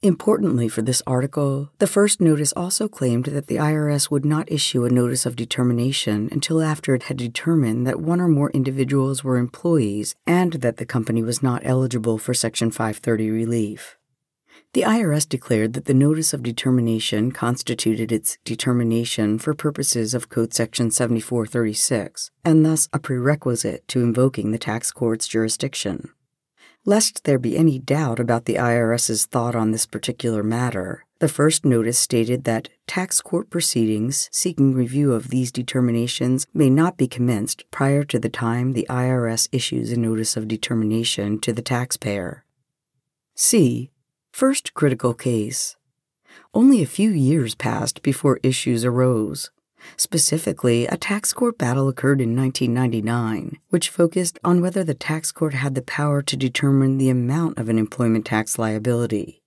Importantly 0.02 0.68
for 0.68 0.82
this 0.82 1.02
article, 1.06 1.70
the 1.78 1.86
first 1.86 2.20
notice 2.20 2.52
also 2.52 2.88
claimed 2.88 3.26
that 3.26 3.46
the 3.48 3.56
IRS 3.56 4.10
would 4.10 4.24
not 4.24 4.50
issue 4.50 4.84
a 4.84 4.90
notice 4.90 5.26
of 5.26 5.36
determination 5.36 6.28
until 6.30 6.62
after 6.62 6.94
it 6.94 7.04
had 7.04 7.16
determined 7.16 7.86
that 7.86 8.00
one 8.00 8.20
or 8.20 8.28
more 8.28 8.50
individuals 8.50 9.24
were 9.24 9.36
employees 9.36 10.14
and 10.26 10.54
that 10.54 10.76
the 10.76 10.86
company 10.86 11.22
was 11.22 11.42
not 11.42 11.62
eligible 11.64 12.18
for 12.18 12.32
Section 12.32 12.70
530 12.70 13.30
relief. 13.30 13.98
The 14.74 14.82
IRS 14.82 15.26
declared 15.26 15.72
that 15.72 15.86
the 15.86 15.94
notice 15.94 16.34
of 16.34 16.42
determination 16.42 17.32
constituted 17.32 18.12
its 18.12 18.36
determination 18.44 19.38
for 19.38 19.54
purposes 19.54 20.12
of 20.12 20.28
Code 20.28 20.52
Section 20.52 20.90
7436, 20.90 22.30
and 22.44 22.66
thus 22.66 22.88
a 22.92 22.98
prerequisite 22.98 23.88
to 23.88 24.02
invoking 24.02 24.52
the 24.52 24.58
tax 24.58 24.92
court's 24.92 25.26
jurisdiction. 25.26 26.10
Lest 26.84 27.24
there 27.24 27.38
be 27.38 27.56
any 27.56 27.78
doubt 27.78 28.18
about 28.18 28.46
the 28.46 28.54
IRS's 28.54 29.26
thought 29.26 29.54
on 29.54 29.72
this 29.72 29.86
particular 29.86 30.42
matter, 30.42 31.04
the 31.18 31.28
first 31.28 31.64
notice 31.64 31.98
stated 31.98 32.44
that 32.44 32.68
tax 32.86 33.20
court 33.20 33.50
proceedings 33.50 34.28
seeking 34.32 34.72
review 34.72 35.12
of 35.12 35.28
these 35.28 35.50
determinations 35.50 36.46
may 36.54 36.70
not 36.70 36.96
be 36.96 37.08
commenced 37.08 37.64
prior 37.70 38.04
to 38.04 38.18
the 38.18 38.28
time 38.28 38.72
the 38.72 38.86
IRS 38.88 39.48
issues 39.50 39.90
a 39.90 39.98
notice 39.98 40.36
of 40.36 40.46
determination 40.46 41.40
to 41.40 41.52
the 41.52 41.62
taxpayer. 41.62 42.44
C. 43.34 43.90
First 44.30 44.74
critical 44.74 45.14
case. 45.14 45.76
Only 46.54 46.82
a 46.82 46.86
few 46.86 47.10
years 47.10 47.54
passed 47.54 48.02
before 48.02 48.40
issues 48.42 48.84
arose. 48.84 49.50
Specifically, 49.96 50.86
a 50.86 50.96
tax 50.96 51.32
court 51.32 51.58
battle 51.58 51.88
occurred 51.88 52.20
in 52.20 52.36
1999, 52.36 53.58
which 53.70 53.88
focused 53.88 54.38
on 54.44 54.60
whether 54.60 54.84
the 54.84 54.94
tax 54.94 55.32
court 55.32 55.54
had 55.54 55.74
the 55.74 55.82
power 55.82 56.22
to 56.22 56.36
determine 56.36 56.98
the 56.98 57.10
amount 57.10 57.58
of 57.58 57.68
an 57.68 57.78
employment 57.78 58.24
tax 58.24 58.58
liability. 58.58 59.42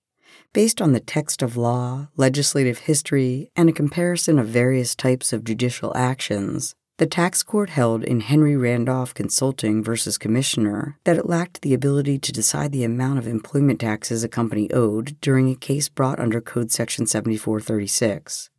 Based 0.52 0.82
on 0.82 0.92
the 0.92 1.00
text 1.00 1.42
of 1.42 1.56
law, 1.56 2.08
legislative 2.16 2.80
history, 2.80 3.50
and 3.56 3.68
a 3.68 3.72
comparison 3.72 4.38
of 4.38 4.48
various 4.48 4.94
types 4.94 5.32
of 5.32 5.44
judicial 5.44 5.96
actions, 5.96 6.74
the 6.98 7.06
tax 7.06 7.42
court 7.42 7.70
held 7.70 8.04
in 8.04 8.20
Henry 8.20 8.54
Randolph 8.54 9.14
Consulting 9.14 9.82
versus 9.82 10.18
Commissioner 10.18 10.98
that 11.04 11.16
it 11.16 11.26
lacked 11.26 11.62
the 11.62 11.72
ability 11.72 12.18
to 12.18 12.32
decide 12.32 12.70
the 12.70 12.84
amount 12.84 13.18
of 13.18 13.26
employment 13.26 13.80
taxes 13.80 14.22
a 14.22 14.28
company 14.28 14.70
owed 14.72 15.18
during 15.20 15.48
a 15.48 15.56
case 15.56 15.88
brought 15.88 16.20
under 16.20 16.40
Code 16.40 16.70
Section 16.70 17.06
7436. 17.06 18.50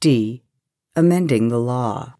D 0.00 0.42
amending 0.96 1.48
the 1.48 1.58
law. 1.58 2.14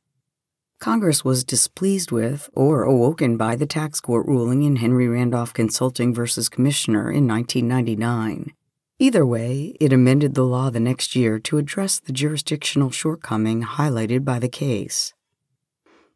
Congress 0.81 1.25
was 1.25 1.45
displeased 1.45 2.11
with 2.11 2.51
or 2.55 2.83
awoken 2.83 3.37
by 3.37 3.55
the 3.55 3.67
tax 3.67 4.01
court 4.01 4.27
ruling 4.27 4.65
in 4.65 4.77
Henry 4.77 5.07
Randolph 5.07 5.55
Consulting 5.55 6.13
versus 6.13 6.49
Commissioner 6.49 7.09
in 7.09 7.29
1999. 7.29 8.53
Either 8.99 9.25
way, 9.25 9.77
it 9.79 9.93
amended 9.93 10.35
the 10.35 10.43
law 10.43 10.71
the 10.71 10.81
next 10.81 11.15
year 11.15 11.39
to 11.39 11.59
address 11.59 12.01
the 12.01 12.13
jurisdictional 12.13 12.91
shortcoming 12.91 13.63
highlighted 13.63 14.25
by 14.25 14.41
the 14.41 14.49
case. 14.49 15.15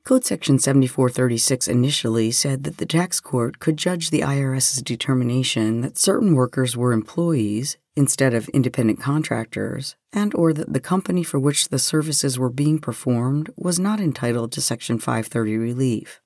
Code 0.05 0.25
Section 0.25 0.59
7436 0.59 1.69
initially 1.69 2.31
said 2.31 2.65
that 2.65 2.79
the 2.79 2.87
tax 2.87 3.21
court 3.21 3.59
could 3.59 3.77
judge 3.77 4.11
the 4.11 4.23
IRS's 4.23 4.83
determination 4.83 5.83
that 5.83 5.99
certain 5.99 6.35
workers 6.35 6.77
were 6.77 6.93
employees 6.93 7.77
instead 7.95 8.33
of 8.33 8.49
independent 8.51 9.01
contractors, 9.01 9.97
and 10.13 10.35
or 10.35 10.53
that 10.53 10.73
the 10.73 10.81
company 10.81 11.23
for 11.23 11.39
which 11.39 11.69
the 11.69 11.79
services 11.79 12.39
were 12.39 12.49
being 12.49 12.79
performed 12.79 13.51
was 13.57 13.79
not 13.79 14.01
entitled 14.01 14.53
to 14.53 14.61
Section 14.61 14.99
530 14.99 15.57
relief. 15.57 16.23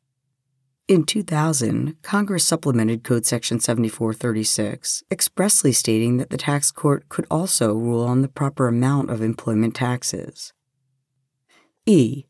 In 0.86 1.04
2000, 1.04 1.96
Congress 2.02 2.46
supplemented 2.46 3.02
Code 3.02 3.24
Section 3.24 3.58
7436, 3.58 5.02
expressly 5.10 5.72
stating 5.72 6.18
that 6.18 6.28
the 6.28 6.36
tax 6.36 6.70
court 6.70 7.08
could 7.08 7.26
also 7.30 7.72
rule 7.72 8.04
on 8.04 8.20
the 8.20 8.28
proper 8.28 8.68
amount 8.68 9.08
of 9.08 9.22
employment 9.22 9.74
taxes. 9.74 10.52
E. 11.86 12.24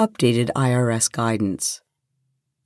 Updated 0.00 0.48
IRS 0.56 1.12
guidance. 1.12 1.82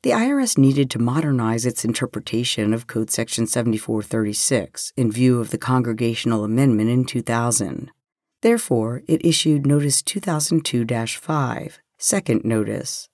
The 0.03 0.11
IRS 0.11 0.57
needed 0.57 0.89
to 0.91 1.01
modernize 1.01 1.67
its 1.67 1.85
interpretation 1.85 2.73
of 2.73 2.87
Code 2.87 3.11
Section 3.11 3.49
7436 3.49 4.93
in 4.97 5.11
view 5.11 5.41
of 5.41 5.51
the 5.51 5.59
Congregational 5.59 6.45
Amendment 6.45 6.91
in 6.91 7.05
2000. 7.05 7.91
Therefore, 8.41 9.03
it 9.09 9.27
issued 9.27 9.67
Notice 9.67 10.01
2002 10.01 10.87
5, 10.87 11.81
Second 11.99 12.45
Notice. 12.45 13.09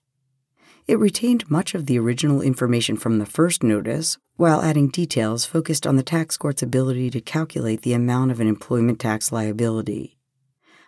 It 0.86 0.98
retained 0.98 1.50
much 1.50 1.74
of 1.74 1.86
the 1.86 1.98
original 1.98 2.42
information 2.42 2.98
from 2.98 3.20
the 3.20 3.24
first 3.24 3.62
notice 3.62 4.18
while 4.36 4.60
adding 4.60 4.88
details 4.90 5.46
focused 5.46 5.86
on 5.86 5.96
the 5.96 6.02
tax 6.02 6.36
court's 6.36 6.62
ability 6.62 7.08
to 7.08 7.22
calculate 7.22 7.80
the 7.80 7.94
amount 7.94 8.32
of 8.32 8.40
an 8.40 8.48
employment 8.48 9.00
tax 9.00 9.32
liability. 9.32 10.18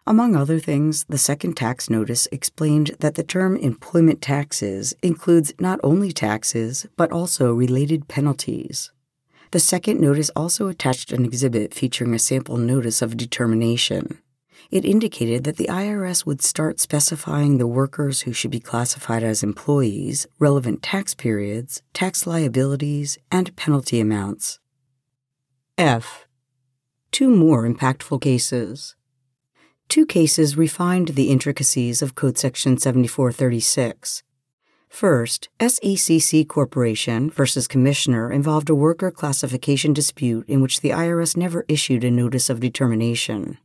Among 0.04 0.34
other 0.34 0.58
things, 0.58 1.04
the 1.08 1.18
second 1.18 1.56
tax 1.56 1.88
notice 1.88 2.26
explained 2.32 2.96
that 2.98 3.14
the 3.14 3.22
term 3.22 3.56
employment 3.56 4.20
taxes 4.20 4.94
includes 5.00 5.52
not 5.60 5.78
only 5.84 6.10
taxes, 6.10 6.86
but 6.96 7.12
also 7.12 7.52
related 7.52 8.08
penalties. 8.08 8.90
The 9.52 9.60
second 9.60 10.00
notice 10.00 10.30
also 10.34 10.66
attached 10.66 11.12
an 11.12 11.24
exhibit 11.24 11.72
featuring 11.72 12.14
a 12.14 12.18
sample 12.18 12.56
notice 12.56 13.00
of 13.00 13.16
determination. 13.16 14.18
It 14.72 14.84
indicated 14.84 15.44
that 15.44 15.56
the 15.56 15.66
IRS 15.66 16.26
would 16.26 16.42
start 16.42 16.80
specifying 16.80 17.58
the 17.58 17.66
workers 17.66 18.22
who 18.22 18.32
should 18.32 18.50
be 18.50 18.60
classified 18.60 19.22
as 19.22 19.42
employees, 19.42 20.26
relevant 20.38 20.82
tax 20.82 21.14
periods, 21.14 21.82
tax 21.92 22.26
liabilities, 22.26 23.18
and 23.30 23.54
penalty 23.54 24.00
amounts. 24.00 24.58
F. 25.78 26.26
Two 27.12 27.28
more 27.28 27.68
impactful 27.68 28.20
cases. 28.20 28.96
Two 29.92 30.07
cases 30.07 30.57
refined 30.57 31.09
the 31.09 31.28
intricacies 31.28 32.00
of 32.00 32.14
Code 32.14 32.38
Section 32.38 32.78
7436. 32.78 34.22
First, 34.88 35.50
SECC 35.61 36.48
Corporation 36.48 37.28
versus 37.28 37.68
Commissioner 37.68 38.33
involved 38.33 38.70
a 38.70 38.74
worker 38.74 39.11
classification 39.11 39.92
dispute 39.92 40.48
in 40.48 40.62
which 40.62 40.81
the 40.81 40.88
IRS 40.88 41.37
never 41.37 41.66
issued 41.68 42.05
a 42.05 42.11
notice 42.11 42.48
of 42.48 42.59
determination. 42.59 43.59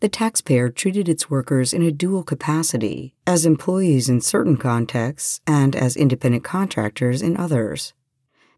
The 0.00 0.08
taxpayer 0.08 0.70
treated 0.70 1.06
its 1.06 1.28
workers 1.28 1.74
in 1.74 1.82
a 1.82 1.92
dual 1.92 2.22
capacity, 2.22 3.14
as 3.26 3.44
employees 3.44 4.08
in 4.08 4.22
certain 4.22 4.56
contexts 4.56 5.42
and 5.46 5.76
as 5.76 5.98
independent 5.98 6.44
contractors 6.44 7.20
in 7.20 7.36
others. 7.36 7.92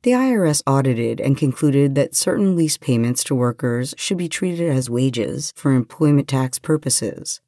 The 0.04 0.12
IRS 0.12 0.62
audited 0.66 1.20
and 1.20 1.36
concluded 1.36 1.96
that 1.96 2.14
certain 2.14 2.54
lease 2.54 2.78
payments 2.78 3.24
to 3.24 3.34
workers 3.34 3.94
should 3.98 4.18
be 4.18 4.28
treated 4.28 4.70
as 4.70 4.88
wages 4.88 5.52
for 5.56 5.72
employment 5.72 6.28
tax 6.28 6.58
purposes, 6.58 7.40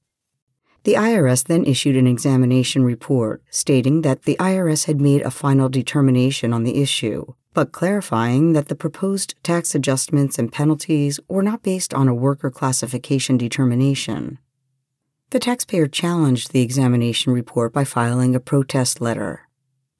the 0.87 0.95
IRS 0.95 1.43
then 1.43 1.65
issued 1.65 1.97
an 1.97 2.07
examination 2.07 2.85
report 2.85 3.43
stating 3.51 4.03
that 4.03 4.23
the 4.23 4.37
IRS 4.37 4.85
had 4.85 5.01
made 5.01 5.21
a 5.23 5.33
final 5.33 5.69
determination 5.69 6.53
on 6.53 6.63
the 6.63 6.81
issue, 6.81 7.35
but 7.55 7.73
clarifying 7.73 8.53
that 8.53 8.69
the 8.69 8.77
proposed 8.77 9.35
tax 9.43 9.75
adjustments 9.75 10.39
and 10.39 10.53
penalties 10.53 11.19
were 11.29 11.43
not 11.43 11.65
based 11.65 11.93
on 11.93 12.07
a 12.07 12.15
worker 12.15 12.53
classification 12.53 13.37
determination. 13.37 14.39
The 15.31 15.41
taxpayer 15.41 15.89
challenged 15.89 16.53
the 16.53 16.63
examination 16.63 17.33
report 17.33 17.73
by 17.73 17.83
filing 17.83 18.37
a 18.37 18.41
protest 18.41 19.01
letter. 19.01 19.46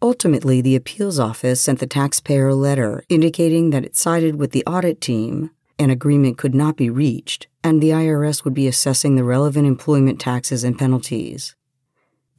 Ultimately, 0.03 0.61
the 0.61 0.77
appeals 0.77 1.19
office 1.19 1.61
sent 1.61 1.79
the 1.79 1.87
taxpayer 1.87 2.49
a 2.49 2.55
letter 2.55 3.05
indicating 3.09 3.71
that 3.71 3.85
it 3.85 3.97
sided 3.97 4.37
with 4.37 4.53
the 4.53 4.65
audit 4.67 5.01
team 5.01 5.51
an 5.79 5.91
agreement 5.91 6.39
could 6.39 6.55
not 6.55 6.77
be 6.77 6.89
reached, 6.89 7.49
and 7.63 7.83
the 7.83 7.91
IRS 7.91 8.45
would 8.45 8.55
be 8.55 8.67
assessing 8.67 9.17
the 9.17 9.25
relevant 9.25 9.67
employment 9.67 10.19
taxes 10.19 10.65
and 10.65 10.79
penalties. 10.79 11.55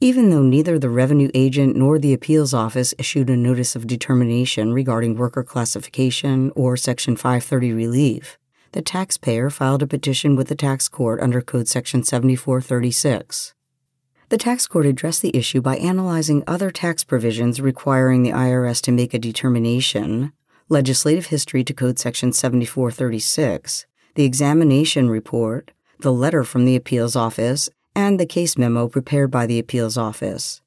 Even 0.00 0.30
though 0.30 0.42
neither 0.42 0.78
the 0.78 0.90
revenue 0.90 1.30
agent 1.34 1.76
nor 1.76 1.98
the 1.98 2.12
appeals 2.12 2.54
office 2.54 2.94
issued 2.98 3.30
a 3.30 3.36
notice 3.36 3.76
of 3.76 3.86
determination 3.86 4.72
regarding 4.72 5.16
worker 5.16 5.42
classification 5.42 6.52
or 6.54 6.76
Section 6.76 7.16
530 7.16 7.72
relief, 7.72 8.38
the 8.72 8.82
taxpayer 8.82 9.50
filed 9.50 9.82
a 9.82 9.86
petition 9.86 10.36
with 10.36 10.48
the 10.48 10.54
tax 10.54 10.88
court 10.88 11.20
under 11.20 11.40
Code 11.40 11.68
Section 11.68 12.02
7436. 12.02 13.54
The 14.30 14.36
tax 14.36 14.66
court 14.66 14.84
addressed 14.84 15.22
the 15.22 15.34
issue 15.34 15.62
by 15.62 15.76
analyzing 15.76 16.44
other 16.46 16.70
tax 16.70 17.02
provisions 17.02 17.62
requiring 17.62 18.22
the 18.22 18.32
IRS 18.32 18.82
to 18.82 18.92
make 18.92 19.14
a 19.14 19.18
determination, 19.18 20.34
legislative 20.68 21.26
history 21.26 21.64
to 21.64 21.72
Code 21.72 21.98
Section 21.98 22.34
7436, 22.34 23.86
the 24.16 24.24
examination 24.24 25.08
report, 25.08 25.70
the 26.00 26.12
letter 26.12 26.44
from 26.44 26.66
the 26.66 26.76
appeals 26.76 27.16
office, 27.16 27.70
and 27.94 28.20
the 28.20 28.26
case 28.26 28.58
memo 28.58 28.86
prepared 28.86 29.30
by 29.30 29.46
the 29.46 29.58
appeals 29.58 29.96
office. 29.96 30.60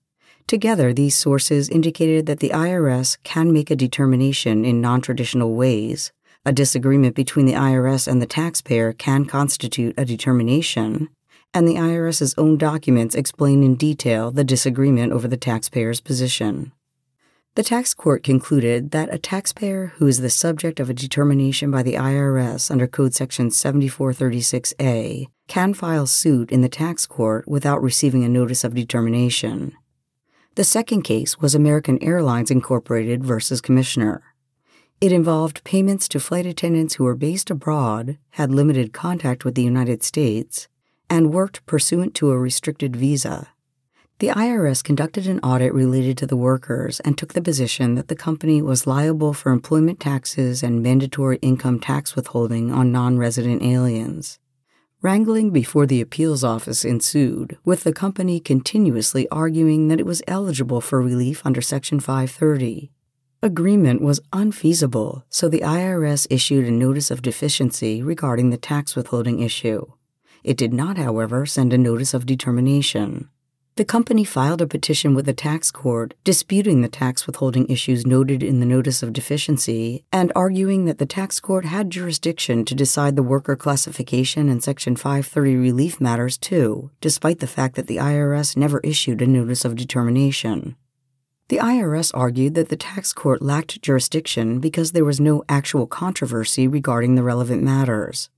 Together, 0.48 0.92
these 0.92 1.16
sources 1.16 1.70
indicated 1.70 2.26
that 2.26 2.40
the 2.40 2.50
IRS 2.50 3.20
can 3.24 3.54
make 3.54 3.70
a 3.70 3.76
determination 3.76 4.66
in 4.66 4.82
nontraditional 4.82 5.56
ways. 5.56 6.12
A 6.48 6.52
disagreement 6.52 7.16
between 7.16 7.46
the 7.46 7.54
IRS 7.54 8.08
and 8.08 8.20
the 8.20 8.26
taxpayer 8.26 8.92
can 8.92 9.26
constitute 9.26 9.94
a 9.98 10.04
determination, 10.04 11.10
and 11.54 11.68
the 11.68 11.76
IRS's 11.76 12.34
own 12.38 12.58
documents 12.58 13.16
explain 13.16 13.64
in 13.64 13.76
detail 13.76 14.32
the 14.32 14.44
disagreement 14.44 15.12
over 15.12 15.28
the 15.28 15.38
taxpayer's 15.38 16.02
position. 16.02 16.72
The 17.56 17.64
tax 17.64 17.94
court 17.94 18.24
concluded 18.24 18.92
that 18.92 19.14
a 19.14 19.18
taxpayer 19.18 19.88
who 19.98 20.08
is 20.08 20.22
the 20.22 20.30
subject 20.30 20.80
of 20.80 20.90
a 20.90 20.94
determination 20.94 21.70
by 21.70 21.84
the 21.84 21.96
IRS 21.96 22.72
under 22.72 22.88
Code 22.88 23.14
Section 23.14 23.50
7436A 23.50 25.28
can 25.50 25.74
file 25.74 26.08
suit 26.08 26.50
in 26.50 26.62
the 26.62 26.70
tax 26.70 27.06
court 27.06 27.46
without 27.50 27.82
receiving 27.82 28.24
a 28.24 28.30
notice 28.30 28.64
of 28.64 28.74
determination. 28.74 29.74
The 30.56 30.64
second 30.64 31.02
case 31.02 31.40
was 31.40 31.54
American 31.54 32.02
Airlines 32.02 32.52
Incorporated 32.52 33.22
versus 33.22 33.60
Commissioner. 33.60 34.24
It 35.02 35.12
involved 35.12 35.66
payments 35.66 36.08
to 36.10 36.22
flight 36.22 36.46
attendants 36.46 36.94
who 36.94 37.04
were 37.04 37.16
based 37.16 37.50
abroad, 37.50 38.18
had 38.32 38.52
limited 38.52 38.94
contact 38.94 39.44
with 39.44 39.56
the 39.56 39.64
United 39.64 40.04
States, 40.04 40.70
and 41.12 41.34
worked 41.34 41.64
pursuant 41.66 42.16
to 42.16 42.32
a 42.32 42.40
restricted 42.40 42.96
visa. 42.96 43.50
The 44.20 44.30
IRS 44.30 44.82
conducted 44.82 45.28
an 45.28 45.40
audit 45.42 45.74
related 45.74 46.18
to 46.20 46.26
the 46.26 46.38
workers 46.38 47.02
and 47.02 47.18
took 47.18 47.34
the 47.34 47.42
position 47.42 47.96
that 47.96 48.08
the 48.08 48.16
company 48.16 48.62
was 48.62 48.88
liable 48.88 49.34
for 49.34 49.52
employment 49.52 50.00
taxes 50.00 50.64
and 50.64 50.82
mandatory 50.82 51.38
income 51.42 51.82
tax 51.82 52.16
withholding 52.16 52.72
on 52.72 52.94
non 52.94 53.18
resident 53.18 53.62
aliens. 53.62 54.40
Wrangling 55.02 55.50
before 55.50 55.86
the 55.86 56.00
appeals 56.00 56.46
office 56.46 56.86
ensued, 56.86 57.58
with 57.66 57.84
the 57.84 57.92
company 57.92 58.40
continuously 58.40 59.28
arguing 59.30 59.90
that 59.90 60.00
it 60.00 60.06
was 60.06 60.22
eligible 60.28 60.80
for 60.80 61.02
relief 61.02 61.46
under 61.46 61.62
Section 61.62 62.00
530. 62.00 62.90
Agreement 63.44 64.02
was 64.02 64.22
unfeasible, 64.32 65.26
so 65.28 65.50
the 65.50 65.62
IRS 65.62 66.28
issued 66.30 66.68
a 66.68 66.72
notice 66.72 67.12
of 67.12 67.24
deficiency 67.24 68.02
regarding 68.02 68.52
the 68.52 68.58
tax 68.58 68.96
withholding 68.96 69.40
issue. 69.40 69.88
It 70.44 70.58
did 70.58 70.74
not, 70.74 70.98
however, 70.98 71.46
send 71.46 71.74
a 71.74 71.78
notice 71.78 72.14
of 72.14 72.26
determination. 72.26 73.30
The 73.76 73.86
company 73.86 74.26
filed 74.26 74.62
a 74.62 74.68
petition 74.68 75.16
with 75.16 75.26
the 75.26 75.34
tax 75.34 75.72
court 75.72 76.14
disputing 76.26 76.82
the 76.82 76.90
tax 76.90 77.26
withholding 77.26 77.68
issues 77.68 78.06
noted 78.06 78.44
in 78.44 78.60
the 78.60 78.66
notice 78.66 79.02
of 79.02 79.14
deficiency 79.14 80.04
and 80.12 80.32
arguing 80.36 80.84
that 80.86 80.98
the 80.98 81.06
tax 81.06 81.40
court 81.40 81.64
had 81.64 81.90
jurisdiction 81.90 82.66
to 82.66 82.76
decide 82.76 83.16
the 83.16 83.24
worker 83.24 83.56
classification 83.56 84.50
and 84.50 84.62
Section 84.62 84.98
530 84.98 85.56
relief 85.56 86.02
matters 86.02 86.38
too, 86.38 86.92
despite 87.00 87.40
the 87.40 87.48
fact 87.48 87.76
that 87.76 87.88
the 87.88 87.96
IRS 87.96 88.58
never 88.58 88.82
issued 88.82 89.22
a 89.22 89.28
notice 89.28 89.64
of 89.64 89.78
determination. 89.78 90.76
The 91.48 91.58
IRS 91.58 92.12
argued 92.14 92.56
that 92.56 92.68
the 92.68 92.78
tax 92.78 93.14
court 93.14 93.42
lacked 93.42 93.82
jurisdiction 93.82 94.60
because 94.60 94.92
there 94.92 95.06
was 95.06 95.22
no 95.22 95.44
actual 95.48 95.88
controversy 95.88 96.68
regarding 96.68 97.16
the 97.16 97.24
relevant 97.24 97.64
matters. 97.64 98.30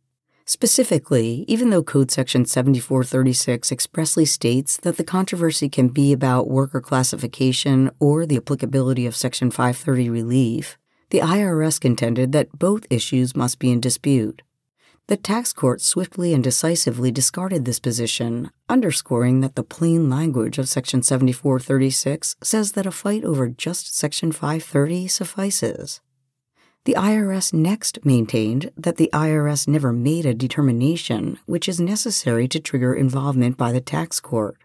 Specifically, 0.53 1.45
even 1.47 1.71
though 1.71 1.81
Code 1.81 2.11
Section 2.11 2.45
7436 2.45 3.71
expressly 3.71 4.23
states 4.23 4.77
that 4.77 4.97
the 4.97 5.03
controversy 5.03 5.67
can 5.67 5.87
be 5.87 6.13
about 6.13 6.47
worker 6.47 6.79
classification 6.79 7.89
or 7.99 8.27
the 8.27 8.37
applicability 8.37 9.07
of 9.07 9.15
Section 9.15 9.49
530 9.49 10.11
relief, 10.11 10.77
the 11.09 11.21
IRS 11.21 11.81
contended 11.81 12.33
that 12.33 12.59
both 12.59 12.85
issues 12.91 13.35
must 13.35 13.57
be 13.57 13.71
in 13.71 13.81
dispute. 13.81 14.43
The 15.07 15.17
tax 15.17 15.53
court 15.53 15.81
swiftly 15.81 16.35
and 16.35 16.43
decisively 16.43 17.11
discarded 17.11 17.65
this 17.65 17.79
position, 17.79 18.51
underscoring 18.69 19.41
that 19.41 19.55
the 19.55 19.63
plain 19.63 20.07
language 20.07 20.59
of 20.59 20.69
Section 20.69 21.01
7436 21.01 22.35
says 22.43 22.73
that 22.73 22.85
a 22.85 22.91
fight 22.91 23.23
over 23.23 23.49
just 23.49 23.95
Section 23.95 24.31
530 24.31 25.07
suffices. 25.07 25.99
The 26.85 26.95
IRS 26.95 27.53
next 27.53 28.03
maintained 28.03 28.69
that 28.75 28.97
the 28.97 29.09
IRS 29.13 29.69
never 29.69 29.93
made 29.93 30.25
a 30.25 30.33
determination 30.33 31.39
which 31.45 31.69
is 31.69 31.79
necessary 31.79 32.45
to 32.49 32.59
trigger 32.59 32.93
involvement 32.93 33.55
by 33.55 33.71
the 33.71 33.79
tax 33.79 34.19
court. 34.19 34.57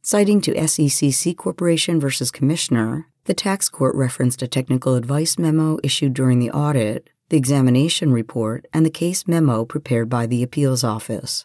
Citing 0.00 0.40
to 0.40 0.54
SECC 0.54 1.36
Corporation 1.36 2.00
versus 2.00 2.30
Commissioner, 2.30 3.08
the 3.24 3.34
tax 3.34 3.68
court 3.68 3.94
referenced 3.94 4.40
a 4.40 4.48
technical 4.48 4.94
advice 4.94 5.36
memo 5.36 5.78
issued 5.84 6.14
during 6.14 6.38
the 6.38 6.50
audit, 6.50 7.10
the 7.28 7.36
examination 7.36 8.10
report, 8.10 8.64
and 8.72 8.86
the 8.86 8.90
case 8.90 9.28
memo 9.28 9.66
prepared 9.66 10.08
by 10.08 10.24
the 10.24 10.42
appeals 10.42 10.82
office. 10.82 11.44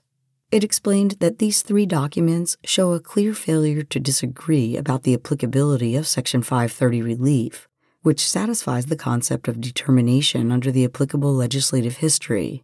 It 0.49 0.63
explained 0.63 1.17
that 1.19 1.39
these 1.39 1.61
three 1.61 1.85
documents 1.85 2.55
show 2.63 2.93
a 2.93 3.01
clear 3.01 3.33
failure 3.33 3.83
to 3.83 3.99
disagree 3.99 4.77
about 4.77 5.03
the 5.03 5.13
applicability 5.13 5.97
of 5.97 6.07
Section 6.07 6.41
530 6.41 7.01
relief, 7.01 7.67
which 8.05 8.29
satisfies 8.29 8.85
the 8.85 8.95
concept 8.95 9.47
of 9.47 9.59
determination 9.59 10.51
under 10.51 10.71
the 10.71 10.85
applicable 10.85 11.33
legislative 11.33 11.97
history. 11.97 12.63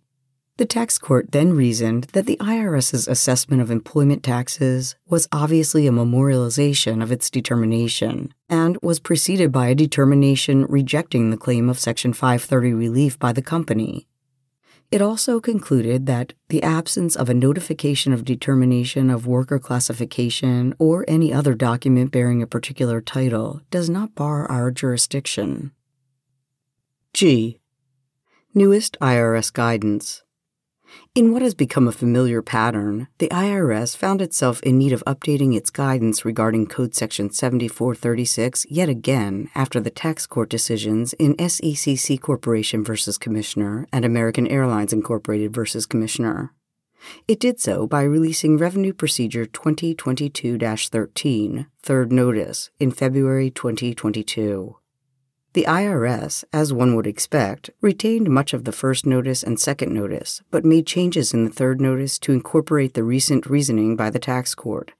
The 0.57 0.67
tax 0.67 0.99
court 0.99 1.31
then 1.31 1.53
reasoned 1.53 2.03
that 2.13 2.27
the 2.27 2.37
IRS's 2.37 3.07
assessment 3.07 3.59
of 3.59 3.71
employment 3.71 4.21
taxes 4.21 4.95
was 5.07 5.27
obviously 5.31 5.87
a 5.87 5.91
memorialization 5.91 7.01
of 7.01 7.11
its 7.11 7.31
determination 7.31 8.35
and 8.49 8.77
was 8.83 8.99
preceded 8.99 9.51
by 9.51 9.69
a 9.69 9.73
determination 9.73 10.67
rejecting 10.69 11.31
the 11.31 11.37
claim 11.37 11.71
of 11.71 11.79
Section 11.79 12.13
530 12.13 12.73
relief 12.73 13.17
by 13.17 13.33
the 13.33 13.41
company. 13.41 14.07
It 14.91 15.01
also 15.01 15.39
concluded 15.39 16.05
that 16.07 16.33
the 16.49 16.61
absence 16.61 17.15
of 17.15 17.29
a 17.29 17.33
notification 17.33 18.11
of 18.11 18.25
determination 18.25 19.09
of 19.09 19.25
worker 19.25 19.57
classification 19.57 20.75
or 20.79 21.05
any 21.07 21.33
other 21.33 21.55
document 21.55 22.11
bearing 22.11 22.41
a 22.41 22.47
particular 22.47 22.99
title 22.99 23.61
does 23.71 23.89
not 23.89 24.15
bar 24.15 24.51
our 24.51 24.69
jurisdiction. 24.69 25.71
G. 27.13 27.61
Newest 28.53 28.97
IRS 28.99 29.53
guidance. 29.53 30.23
In 31.13 31.33
what 31.33 31.41
has 31.41 31.53
become 31.53 31.89
a 31.89 31.91
familiar 31.91 32.41
pattern, 32.41 33.09
the 33.17 33.27
IRS 33.27 33.97
found 33.97 34.21
itself 34.21 34.61
in 34.61 34.77
need 34.77 34.93
of 34.93 35.03
updating 35.05 35.53
its 35.53 35.69
guidance 35.69 36.23
regarding 36.23 36.67
Code 36.67 36.95
Section 36.95 37.31
7436 37.31 38.65
yet 38.69 38.87
again 38.87 39.49
after 39.53 39.81
the 39.81 39.89
tax 39.89 40.25
court 40.25 40.49
decisions 40.49 41.11
in 41.11 41.35
SECC 41.35 42.17
Corporation 42.21 42.81
v. 42.81 42.95
Commissioner 43.19 43.89
and 43.91 44.05
American 44.05 44.47
Airlines 44.47 44.93
Incorporated 44.93 45.53
v. 45.53 45.63
Commissioner. 45.89 46.53
It 47.27 47.41
did 47.41 47.59
so 47.59 47.87
by 47.87 48.03
releasing 48.03 48.57
Revenue 48.57 48.93
Procedure 48.93 49.45
2022 49.45 50.57
13, 50.57 51.67
Third 51.83 52.11
Notice, 52.13 52.69
in 52.79 52.91
February 52.91 53.51
2022. 53.51 54.77
The 55.53 55.65
IRS, 55.67 56.45
as 56.53 56.71
one 56.71 56.95
would 56.95 57.05
expect, 57.05 57.69
retained 57.81 58.29
much 58.29 58.53
of 58.53 58.63
the 58.63 58.71
first 58.71 59.05
notice 59.05 59.43
and 59.43 59.59
second 59.59 59.93
notice, 59.93 60.41
but 60.49 60.63
made 60.63 60.87
changes 60.87 61.33
in 61.33 61.43
the 61.43 61.51
third 61.51 61.81
notice 61.81 62.17
to 62.19 62.31
incorporate 62.31 62.93
the 62.93 63.03
recent 63.03 63.45
reasoning 63.45 63.97
by 63.97 64.09
the 64.09 64.19
tax 64.19 64.55
court. 64.55 64.93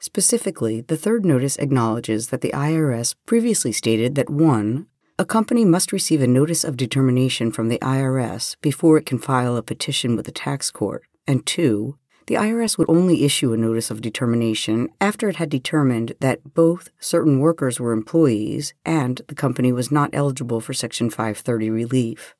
Specifically, 0.00 0.80
the 0.80 0.96
third 0.96 1.24
notice 1.24 1.56
acknowledges 1.56 2.28
that 2.28 2.40
the 2.40 2.50
IRS 2.50 3.14
previously 3.26 3.70
stated 3.70 4.16
that 4.16 4.28
1. 4.28 4.86
A 5.20 5.24
company 5.24 5.64
must 5.64 5.92
receive 5.92 6.20
a 6.20 6.26
notice 6.26 6.64
of 6.64 6.76
determination 6.76 7.52
from 7.52 7.68
the 7.68 7.78
IRS 7.78 8.56
before 8.60 8.98
it 8.98 9.06
can 9.06 9.18
file 9.18 9.56
a 9.56 9.62
petition 9.62 10.16
with 10.16 10.26
the 10.26 10.32
tax 10.32 10.72
court, 10.72 11.04
and 11.28 11.46
2 11.46 11.96
the 12.26 12.34
IRS 12.34 12.78
would 12.78 12.88
only 12.88 13.24
issue 13.24 13.52
a 13.52 13.56
notice 13.56 13.90
of 13.90 14.00
determination 14.00 14.88
after 15.00 15.28
it 15.28 15.36
had 15.36 15.50
determined 15.50 16.14
that 16.20 16.54
both 16.54 16.90
certain 16.98 17.40
workers 17.40 17.78
were 17.78 17.92
employees 17.92 18.74
and 18.84 19.20
the 19.28 19.34
company 19.34 19.72
was 19.72 19.90
not 19.90 20.10
eligible 20.12 20.60
for 20.60 20.72
Section 20.72 21.10
530 21.10 21.70
relief. 21.70 22.34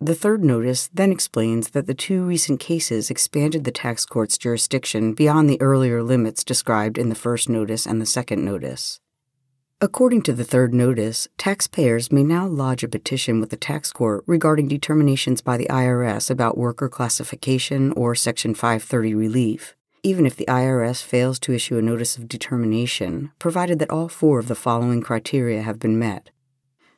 The 0.00 0.14
third 0.14 0.44
notice 0.44 0.90
then 0.92 1.10
explains 1.10 1.70
that 1.70 1.86
the 1.86 1.94
two 1.94 2.22
recent 2.24 2.60
cases 2.60 3.10
expanded 3.10 3.64
the 3.64 3.70
tax 3.70 4.04
court's 4.04 4.36
jurisdiction 4.36 5.14
beyond 5.14 5.48
the 5.48 5.60
earlier 5.62 6.02
limits 6.02 6.44
described 6.44 6.98
in 6.98 7.08
the 7.08 7.14
first 7.14 7.48
notice 7.48 7.86
and 7.86 8.00
the 8.00 8.06
second 8.06 8.44
notice. 8.44 9.00
According 9.78 10.22
to 10.22 10.32
the 10.32 10.42
third 10.42 10.72
notice, 10.72 11.28
taxpayers 11.36 12.10
may 12.10 12.24
now 12.24 12.46
lodge 12.46 12.82
a 12.82 12.88
petition 12.88 13.40
with 13.40 13.50
the 13.50 13.58
tax 13.58 13.92
court 13.92 14.24
regarding 14.26 14.68
determinations 14.68 15.42
by 15.42 15.58
the 15.58 15.66
IRS 15.66 16.30
about 16.30 16.56
worker 16.56 16.88
classification 16.88 17.92
or 17.92 18.14
Section 18.14 18.54
530 18.54 19.14
relief, 19.14 19.76
even 20.02 20.24
if 20.24 20.34
the 20.34 20.46
IRS 20.46 21.02
fails 21.02 21.38
to 21.40 21.52
issue 21.52 21.76
a 21.76 21.82
notice 21.82 22.16
of 22.16 22.26
determination, 22.26 23.32
provided 23.38 23.78
that 23.78 23.90
all 23.90 24.08
four 24.08 24.38
of 24.38 24.48
the 24.48 24.54
following 24.54 25.02
criteria 25.02 25.60
have 25.60 25.78
been 25.78 25.98
met. 25.98 26.30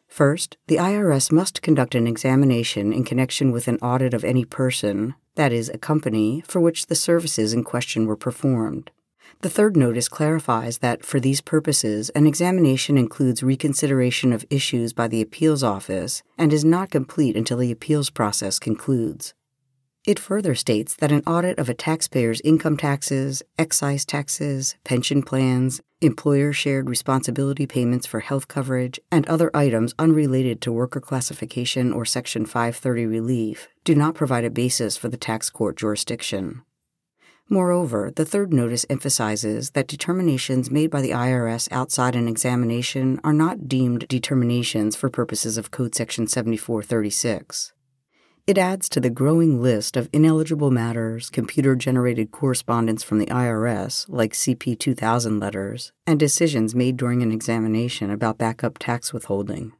First, 0.06 0.56
the 0.68 0.76
IRS 0.76 1.32
must 1.32 1.62
conduct 1.62 1.96
an 1.96 2.06
examination 2.06 2.92
in 2.92 3.02
connection 3.02 3.50
with 3.50 3.66
an 3.66 3.78
audit 3.78 4.14
of 4.14 4.22
any 4.22 4.44
person, 4.44 5.16
that 5.34 5.52
is, 5.52 5.68
a 5.68 5.78
company, 5.78 6.44
for 6.46 6.60
which 6.60 6.86
the 6.86 6.94
services 6.94 7.52
in 7.52 7.64
question 7.64 8.06
were 8.06 8.16
performed. 8.16 8.92
The 9.40 9.50
third 9.50 9.76
notice 9.76 10.08
clarifies 10.08 10.78
that 10.78 11.04
for 11.04 11.20
these 11.20 11.40
purposes, 11.40 12.10
an 12.10 12.26
examination 12.26 12.98
includes 12.98 13.40
reconsideration 13.40 14.32
of 14.32 14.44
issues 14.50 14.92
by 14.92 15.06
the 15.06 15.22
appeals 15.22 15.62
office 15.62 16.24
and 16.36 16.52
is 16.52 16.64
not 16.64 16.90
complete 16.90 17.36
until 17.36 17.58
the 17.58 17.70
appeals 17.70 18.10
process 18.10 18.58
concludes. 18.58 19.34
It 20.04 20.18
further 20.18 20.56
states 20.56 20.96
that 20.96 21.12
an 21.12 21.22
audit 21.24 21.56
of 21.56 21.68
a 21.68 21.74
taxpayer's 21.74 22.40
income 22.40 22.76
taxes, 22.76 23.42
excise 23.56 24.04
taxes, 24.04 24.74
pension 24.82 25.22
plans, 25.22 25.82
employer 26.00 26.52
shared 26.52 26.88
responsibility 26.88 27.66
payments 27.66 28.06
for 28.06 28.20
health 28.20 28.48
coverage, 28.48 28.98
and 29.12 29.24
other 29.28 29.50
items 29.54 29.94
unrelated 30.00 30.60
to 30.62 30.72
worker 30.72 31.00
classification 31.00 31.92
or 31.92 32.04
Section 32.04 32.44
530 32.44 33.06
relief 33.06 33.68
do 33.84 33.94
not 33.94 34.16
provide 34.16 34.44
a 34.44 34.50
basis 34.50 34.96
for 34.96 35.08
the 35.08 35.16
tax 35.16 35.48
court 35.48 35.76
jurisdiction. 35.76 36.62
Moreover, 37.50 38.12
the 38.14 38.26
third 38.26 38.52
notice 38.52 38.84
emphasizes 38.90 39.70
that 39.70 39.86
determinations 39.86 40.70
made 40.70 40.90
by 40.90 41.00
the 41.00 41.12
IRS 41.12 41.66
outside 41.72 42.14
an 42.14 42.28
examination 42.28 43.18
are 43.24 43.32
not 43.32 43.66
deemed 43.66 44.06
determinations 44.06 44.94
for 44.94 45.08
purposes 45.08 45.56
of 45.56 45.70
Code 45.70 45.94
Section 45.94 46.26
7436. 46.26 47.72
It 48.46 48.58
adds 48.58 48.88
to 48.90 49.00
the 49.00 49.08
growing 49.10 49.62
list 49.62 49.96
of 49.96 50.10
ineligible 50.12 50.70
matters, 50.70 51.30
computer 51.30 51.74
generated 51.74 52.32
correspondence 52.32 53.02
from 53.02 53.18
the 53.18 53.26
IRS, 53.26 54.04
like 54.08 54.32
CP 54.32 54.78
2000 54.78 55.40
letters, 55.40 55.92
and 56.06 56.18
decisions 56.18 56.74
made 56.74 56.98
during 56.98 57.22
an 57.22 57.32
examination 57.32 58.10
about 58.10 58.38
backup 58.38 58.78
tax 58.78 59.12
withholding. 59.12 59.72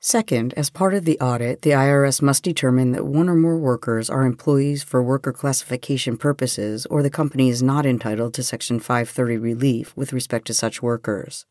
Second, 0.00 0.54
as 0.56 0.70
part 0.70 0.94
of 0.94 1.04
the 1.04 1.18
audit, 1.18 1.62
the 1.62 1.70
IRS 1.70 2.22
must 2.22 2.44
determine 2.44 2.92
that 2.92 3.04
one 3.04 3.28
or 3.28 3.34
more 3.34 3.58
workers 3.58 4.08
are 4.08 4.24
employees 4.24 4.84
for 4.84 5.02
worker 5.02 5.32
classification 5.32 6.16
purposes 6.16 6.86
or 6.86 7.02
the 7.02 7.10
company 7.10 7.48
is 7.48 7.64
not 7.64 7.84
entitled 7.84 8.32
to 8.34 8.44
Section 8.44 8.78
530 8.78 9.36
relief 9.38 9.96
with 9.96 10.12
respect 10.12 10.46
to 10.46 10.54
such 10.54 10.80
workers. 10.80 11.46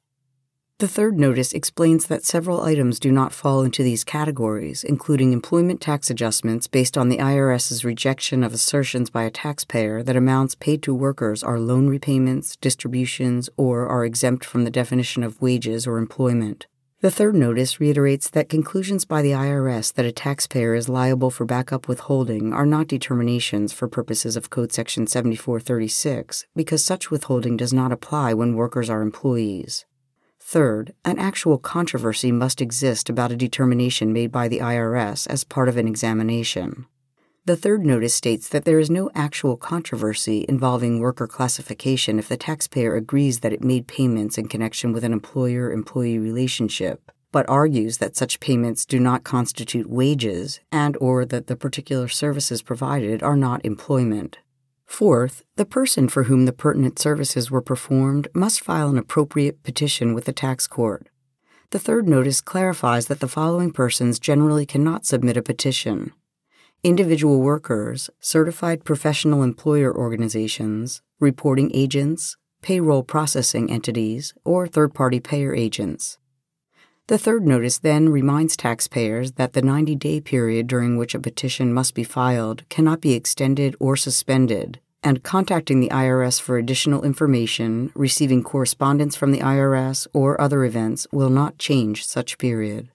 The 0.79 0.87
third 0.87 1.19
notice 1.19 1.51
explains 1.51 2.05
that 2.05 2.23
several 2.23 2.61
items 2.61 2.99
do 2.99 3.11
not 3.11 3.33
fall 3.33 3.63
into 3.63 3.83
these 3.83 4.05
categories, 4.05 4.83
including 4.83 5.33
employment 5.33 5.81
tax 5.81 6.09
adjustments 6.09 6.67
based 6.67 6.97
on 6.97 7.09
the 7.09 7.17
IRS's 7.17 7.83
rejection 7.83 8.45
of 8.45 8.53
assertions 8.53 9.09
by 9.09 9.23
a 9.23 9.31
taxpayer 9.31 10.03
that 10.03 10.15
amounts 10.15 10.55
paid 10.55 10.81
to 10.83 10.93
workers 10.93 11.43
are 11.43 11.59
loan 11.59 11.87
repayments, 11.87 12.55
distributions, 12.55 13.49
or 13.57 13.87
are 13.87 14.05
exempt 14.05 14.45
from 14.45 14.63
the 14.63 14.71
definition 14.71 15.23
of 15.23 15.41
wages 15.41 15.85
or 15.85 15.97
employment. 15.97 16.67
The 16.99 17.11
third 17.11 17.35
notice 17.35 17.79
reiterates 17.79 18.27
that 18.31 18.49
conclusions 18.49 19.05
by 19.05 19.21
the 19.21 19.29
IRS 19.29 19.93
that 19.93 20.05
a 20.07 20.11
taxpayer 20.11 20.73
is 20.73 20.89
liable 20.89 21.29
for 21.29 21.45
backup 21.45 21.87
withholding 21.87 22.53
are 22.53 22.65
not 22.65 22.87
determinations 22.87 23.71
for 23.71 23.87
purposes 23.87 24.35
of 24.35 24.49
Code 24.49 24.71
Section 24.71 25.05
7436 25.05 26.47
because 26.55 26.83
such 26.83 27.11
withholding 27.11 27.55
does 27.55 27.71
not 27.71 27.91
apply 27.91 28.33
when 28.33 28.55
workers 28.55 28.89
are 28.89 29.03
employees. 29.03 29.85
Third, 30.39 30.95
an 31.05 31.19
actual 31.19 31.59
controversy 31.59 32.31
must 32.31 32.61
exist 32.61 33.11
about 33.11 33.31
a 33.31 33.35
determination 33.35 34.11
made 34.11 34.31
by 34.31 34.47
the 34.47 34.57
IRS 34.57 35.27
as 35.27 35.43
part 35.43 35.69
of 35.69 35.77
an 35.77 35.87
examination. 35.87 36.87
The 37.47 37.55
third 37.55 37.85
notice 37.85 38.13
states 38.13 38.49
that 38.49 38.65
there 38.65 38.77
is 38.77 38.89
no 38.89 39.09
actual 39.15 39.55
controversy 39.55 40.45
involving 40.49 40.99
worker 40.99 41.27
classification 41.27 42.19
if 42.19 42.27
the 42.27 42.35
taxpayer 42.35 42.93
agrees 42.95 43.39
that 43.39 43.53
it 43.53 43.63
made 43.63 43.87
payments 43.87 44.37
in 44.37 44.49
connection 44.49 44.91
with 44.91 45.05
an 45.05 45.13
employer 45.13 45.71
employee 45.71 46.19
relationship, 46.19 47.09
but 47.31 47.47
argues 47.47 47.99
that 47.99 48.17
such 48.17 48.41
payments 48.41 48.85
do 48.85 48.99
not 48.99 49.23
constitute 49.23 49.89
wages 49.89 50.59
and 50.73 50.97
or 50.99 51.23
that 51.23 51.47
the 51.47 51.55
particular 51.55 52.09
services 52.09 52.61
provided 52.61 53.23
are 53.23 53.37
not 53.37 53.63
employment. 53.63 54.39
Fourth, 54.85 55.45
the 55.55 55.63
person 55.63 56.09
for 56.09 56.23
whom 56.23 56.47
the 56.47 56.51
pertinent 56.51 56.99
services 56.99 57.49
were 57.49 57.61
performed 57.61 58.27
must 58.33 58.59
file 58.59 58.89
an 58.89 58.97
appropriate 58.97 59.63
petition 59.63 60.13
with 60.13 60.25
the 60.25 60.33
tax 60.33 60.67
court. 60.67 61.07
The 61.69 61.79
third 61.79 62.09
notice 62.09 62.41
clarifies 62.41 63.07
that 63.07 63.21
the 63.21 63.29
following 63.29 63.71
persons 63.71 64.19
generally 64.19 64.65
cannot 64.65 65.05
submit 65.05 65.37
a 65.37 65.41
petition 65.41 66.11
individual 66.83 67.41
workers, 67.41 68.09
certified 68.19 68.85
professional 68.85 69.43
employer 69.43 69.95
organizations, 69.95 71.01
reporting 71.19 71.71
agents, 71.73 72.37
payroll 72.61 73.03
processing 73.03 73.71
entities, 73.71 74.33
or 74.43 74.67
third 74.67 74.93
party 74.93 75.19
payer 75.19 75.53
agents. 75.53 76.17
The 77.07 77.17
third 77.17 77.47
notice 77.47 77.77
then 77.77 78.09
reminds 78.09 78.57
taxpayers 78.57 79.33
that 79.33 79.53
the 79.53 79.61
90 79.61 79.95
day 79.95 80.19
period 80.19 80.67
during 80.67 80.97
which 80.97 81.15
a 81.15 81.19
petition 81.19 81.73
must 81.73 81.95
be 81.95 82.03
filed 82.03 82.67
cannot 82.67 82.99
be 82.99 83.13
extended 83.13 83.75
or 83.79 83.95
suspended, 83.95 84.81
and 85.01 85.23
contacting 85.23 85.79
the 85.79 85.87
IRS 85.89 86.41
for 86.41 86.57
additional 86.57 87.03
information, 87.03 87.93
receiving 87.95 88.43
correspondence 88.43 89.15
from 89.15 89.31
the 89.31 89.39
IRS, 89.39 90.05
or 90.11 90.39
other 90.41 90.65
events 90.65 91.07
will 91.13 91.29
not 91.29 91.57
change 91.57 92.05
such 92.05 92.37
period. 92.37 92.89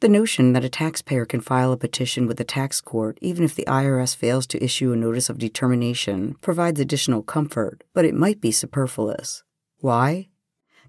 The 0.00 0.08
notion 0.10 0.52
that 0.52 0.64
a 0.64 0.68
taxpayer 0.68 1.24
can 1.24 1.40
file 1.40 1.72
a 1.72 1.78
petition 1.78 2.26
with 2.26 2.36
the 2.36 2.44
tax 2.44 2.82
court 2.82 3.16
even 3.22 3.44
if 3.44 3.54
the 3.54 3.64
IRS 3.64 4.14
fails 4.14 4.46
to 4.48 4.62
issue 4.62 4.92
a 4.92 4.96
notice 4.96 5.30
of 5.30 5.38
determination 5.38 6.36
provides 6.42 6.78
additional 6.78 7.22
comfort, 7.22 7.82
but 7.94 8.04
it 8.04 8.14
might 8.14 8.38
be 8.38 8.52
superfluous. 8.52 9.42
Why? 9.78 10.28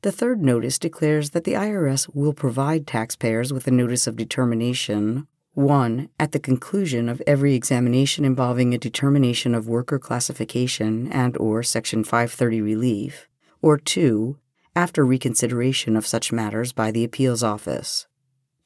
The 0.02 0.12
third 0.12 0.42
notice 0.42 0.78
declares 0.78 1.30
that 1.30 1.46
the 1.46 1.54
IRS 1.54 2.14
will 2.14 2.34
provide 2.34 2.86
taxpayers 2.86 3.54
with 3.54 3.66
a 3.66 3.72
notice 3.72 4.08
of 4.08 4.18
determination 4.18 5.26
1. 5.54 6.10
At 6.20 6.34
the 6.34 6.40
conclusion 6.40 7.08
of 7.08 7.22
every 7.26 7.56
examination 7.56 8.26
involving 8.26 8.74
a 8.74 8.78
determination 8.78 9.56
of 9.56 9.70
worker 9.70 10.00
classification 10.00 11.10
and 11.14 11.38
or 11.38 11.64
section 11.64 12.04
530 12.04 12.60
relief, 12.62 13.30
or 13.62 13.78
2. 13.78 14.38
After 14.76 15.06
reconsideration 15.06 15.96
of 15.96 16.06
such 16.06 16.34
matters 16.34 16.74
by 16.74 16.92
the 16.92 17.06
appeals 17.06 17.42
office. 17.42 18.06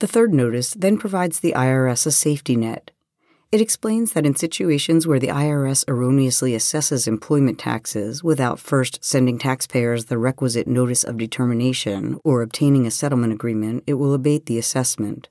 The 0.01 0.07
third 0.07 0.33
notice 0.33 0.73
then 0.73 0.97
provides 0.97 1.41
the 1.41 1.53
IRS 1.55 2.07
a 2.07 2.11
safety 2.11 2.55
net. 2.55 2.89
It 3.51 3.61
explains 3.61 4.13
that 4.13 4.25
in 4.25 4.35
situations 4.35 5.05
where 5.05 5.19
the 5.19 5.27
IRS 5.27 5.87
erroneously 5.87 6.53
assesses 6.53 7.07
employment 7.07 7.59
taxes 7.59 8.23
without 8.23 8.59
first 8.59 8.97
sending 9.05 9.37
taxpayers 9.37 10.05
the 10.05 10.17
requisite 10.17 10.65
notice 10.65 11.03
of 11.03 11.19
determination 11.19 12.19
or 12.23 12.41
obtaining 12.41 12.87
a 12.87 12.89
settlement 12.89 13.31
agreement, 13.31 13.83
it 13.85 13.93
will 13.93 14.15
abate 14.15 14.47
the 14.47 14.57
assessment. 14.57 15.29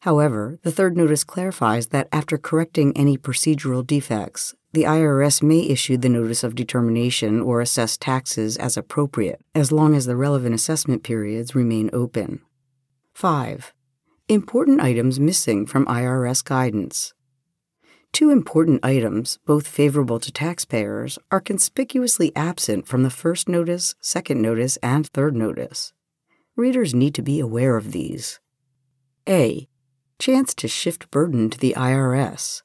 However, 0.00 0.58
the 0.62 0.72
third 0.72 0.94
notice 0.94 1.24
clarifies 1.24 1.86
that 1.86 2.08
after 2.12 2.36
correcting 2.36 2.94
any 2.94 3.16
procedural 3.16 3.86
defects, 3.86 4.54
the 4.74 4.82
IRS 4.82 5.42
may 5.42 5.60
issue 5.60 5.96
the 5.96 6.10
notice 6.10 6.44
of 6.44 6.54
determination 6.54 7.40
or 7.40 7.62
assess 7.62 7.96
taxes 7.96 8.58
as 8.58 8.76
appropriate, 8.76 9.40
as 9.54 9.72
long 9.72 9.94
as 9.94 10.04
the 10.04 10.16
relevant 10.16 10.54
assessment 10.54 11.02
periods 11.02 11.54
remain 11.54 11.88
open. 11.94 12.42
5. 13.14 13.72
Important 14.32 14.80
items 14.80 15.20
missing 15.20 15.66
from 15.66 15.84
IRS 15.84 16.42
guidance. 16.42 17.12
Two 18.14 18.30
important 18.30 18.82
items, 18.82 19.38
both 19.44 19.68
favorable 19.68 20.18
to 20.18 20.32
taxpayers, 20.32 21.18
are 21.30 21.38
conspicuously 21.38 22.32
absent 22.34 22.86
from 22.86 23.02
the 23.02 23.10
first 23.10 23.46
notice, 23.46 23.94
second 24.00 24.40
notice, 24.40 24.78
and 24.78 25.06
third 25.08 25.36
notice. 25.36 25.92
Readers 26.56 26.94
need 26.94 27.14
to 27.16 27.20
be 27.20 27.40
aware 27.40 27.76
of 27.76 27.92
these. 27.92 28.40
A 29.28 29.68
chance 30.18 30.54
to 30.54 30.66
shift 30.66 31.10
burden 31.10 31.50
to 31.50 31.58
the 31.58 31.74
IRS. 31.76 32.62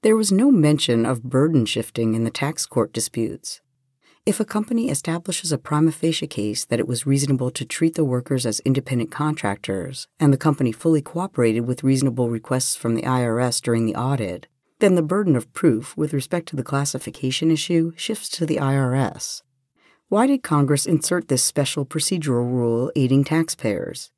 There 0.00 0.16
was 0.16 0.32
no 0.32 0.50
mention 0.50 1.04
of 1.04 1.22
burden 1.22 1.66
shifting 1.66 2.14
in 2.14 2.24
the 2.24 2.30
tax 2.30 2.64
court 2.64 2.94
disputes. 2.94 3.60
If 4.26 4.40
a 4.40 4.44
company 4.46 4.88
establishes 4.88 5.52
a 5.52 5.58
prima 5.58 5.92
facie 5.92 6.26
case 6.26 6.64
that 6.64 6.78
it 6.78 6.88
was 6.88 7.04
reasonable 7.04 7.50
to 7.50 7.64
treat 7.66 7.94
the 7.94 8.06
workers 8.06 8.46
as 8.46 8.60
independent 8.60 9.10
contractors, 9.10 10.08
and 10.18 10.32
the 10.32 10.38
company 10.38 10.72
fully 10.72 11.02
cooperated 11.02 11.66
with 11.66 11.84
reasonable 11.84 12.30
requests 12.30 12.74
from 12.74 12.94
the 12.94 13.02
IRS 13.02 13.60
during 13.60 13.84
the 13.84 13.94
audit, 13.94 14.46
then 14.78 14.94
the 14.94 15.02
burden 15.02 15.36
of 15.36 15.52
proof 15.52 15.94
with 15.94 16.14
respect 16.14 16.48
to 16.48 16.56
the 16.56 16.62
classification 16.62 17.50
issue 17.50 17.92
shifts 17.96 18.30
to 18.30 18.46
the 18.46 18.56
IRS. 18.56 19.42
Why 20.08 20.26
did 20.26 20.42
Congress 20.42 20.86
insert 20.86 21.28
this 21.28 21.44
special 21.44 21.84
procedural 21.84 22.50
rule 22.50 22.90
aiding 22.96 23.24
taxpayers? 23.24 24.10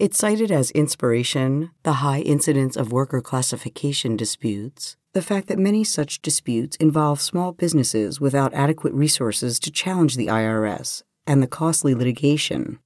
It 0.00 0.14
cited 0.14 0.50
as 0.50 0.72
inspiration 0.72 1.70
the 1.84 2.02
high 2.02 2.22
incidence 2.22 2.76
of 2.76 2.90
worker 2.90 3.20
classification 3.20 4.16
disputes, 4.16 4.96
the 5.14 5.22
fact 5.22 5.46
that 5.46 5.58
many 5.58 5.84
such 5.84 6.20
disputes 6.20 6.76
involve 6.76 7.20
small 7.20 7.52
businesses 7.52 8.20
without 8.20 8.52
adequate 8.52 8.92
resources 8.92 9.60
to 9.60 9.70
challenge 9.70 10.16
the 10.16 10.26
IRS, 10.26 11.02
and 11.24 11.40
the 11.40 11.46
costly 11.46 11.94
litigation. 11.94 12.80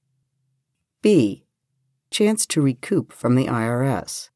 B. 1.01 1.43
Chance 2.11 2.45
to 2.47 2.61
recoup 2.61 3.11
from 3.11 3.35
the 3.35 3.47
IRS. 3.47 4.29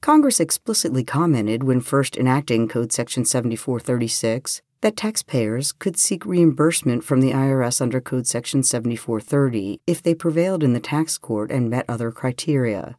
Congress 0.00 0.40
explicitly 0.40 1.04
commented 1.04 1.62
when 1.62 1.82
first 1.82 2.16
enacting 2.16 2.66
Code 2.66 2.90
Section 2.90 3.26
7436 3.26 4.62
that 4.80 4.96
taxpayers 4.96 5.72
could 5.72 5.98
seek 5.98 6.24
reimbursement 6.24 7.04
from 7.04 7.20
the 7.20 7.32
IRS 7.32 7.82
under 7.82 8.00
Code 8.00 8.26
Section 8.26 8.62
7430 8.62 9.78
if 9.86 10.02
they 10.02 10.14
prevailed 10.14 10.64
in 10.64 10.72
the 10.72 10.80
tax 10.80 11.18
court 11.18 11.50
and 11.50 11.68
met 11.68 11.84
other 11.86 12.10
criteria. 12.10 12.96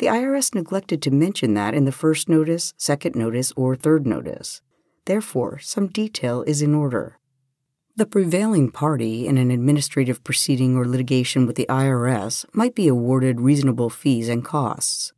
The 0.00 0.06
IRS 0.06 0.54
neglected 0.54 1.02
to 1.02 1.10
mention 1.10 1.52
that 1.52 1.74
in 1.74 1.84
the 1.84 1.92
first 1.92 2.26
notice, 2.26 2.72
second 2.78 3.14
notice, 3.14 3.52
or 3.54 3.76
third 3.76 4.06
notice. 4.06 4.62
Therefore, 5.04 5.58
some 5.58 5.88
detail 5.88 6.40
is 6.44 6.62
in 6.62 6.74
order. 6.74 7.18
The 7.96 8.06
prevailing 8.06 8.70
party 8.70 9.26
in 9.26 9.36
an 9.36 9.50
administrative 9.50 10.24
proceeding 10.24 10.74
or 10.74 10.88
litigation 10.88 11.44
with 11.44 11.56
the 11.56 11.66
IRS 11.68 12.46
might 12.54 12.74
be 12.74 12.88
awarded 12.88 13.42
reasonable 13.42 13.90
fees 13.90 14.30
and 14.30 14.42
costs. 14.42 15.12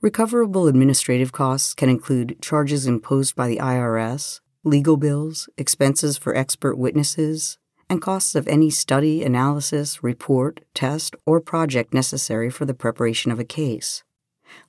Recoverable 0.00 0.68
administrative 0.68 1.32
costs 1.32 1.74
can 1.74 1.88
include 1.88 2.40
charges 2.40 2.86
imposed 2.86 3.34
by 3.34 3.48
the 3.48 3.58
IRS, 3.58 4.38
legal 4.62 4.96
bills, 4.96 5.48
expenses 5.58 6.16
for 6.16 6.36
expert 6.36 6.78
witnesses, 6.78 7.58
and 7.88 8.00
costs 8.00 8.36
of 8.36 8.46
any 8.46 8.70
study, 8.70 9.24
analysis, 9.24 10.04
report, 10.04 10.60
test, 10.72 11.16
or 11.26 11.40
project 11.40 11.92
necessary 11.92 12.48
for 12.48 12.64
the 12.64 12.74
preparation 12.74 13.32
of 13.32 13.40
a 13.40 13.44
case. 13.44 14.04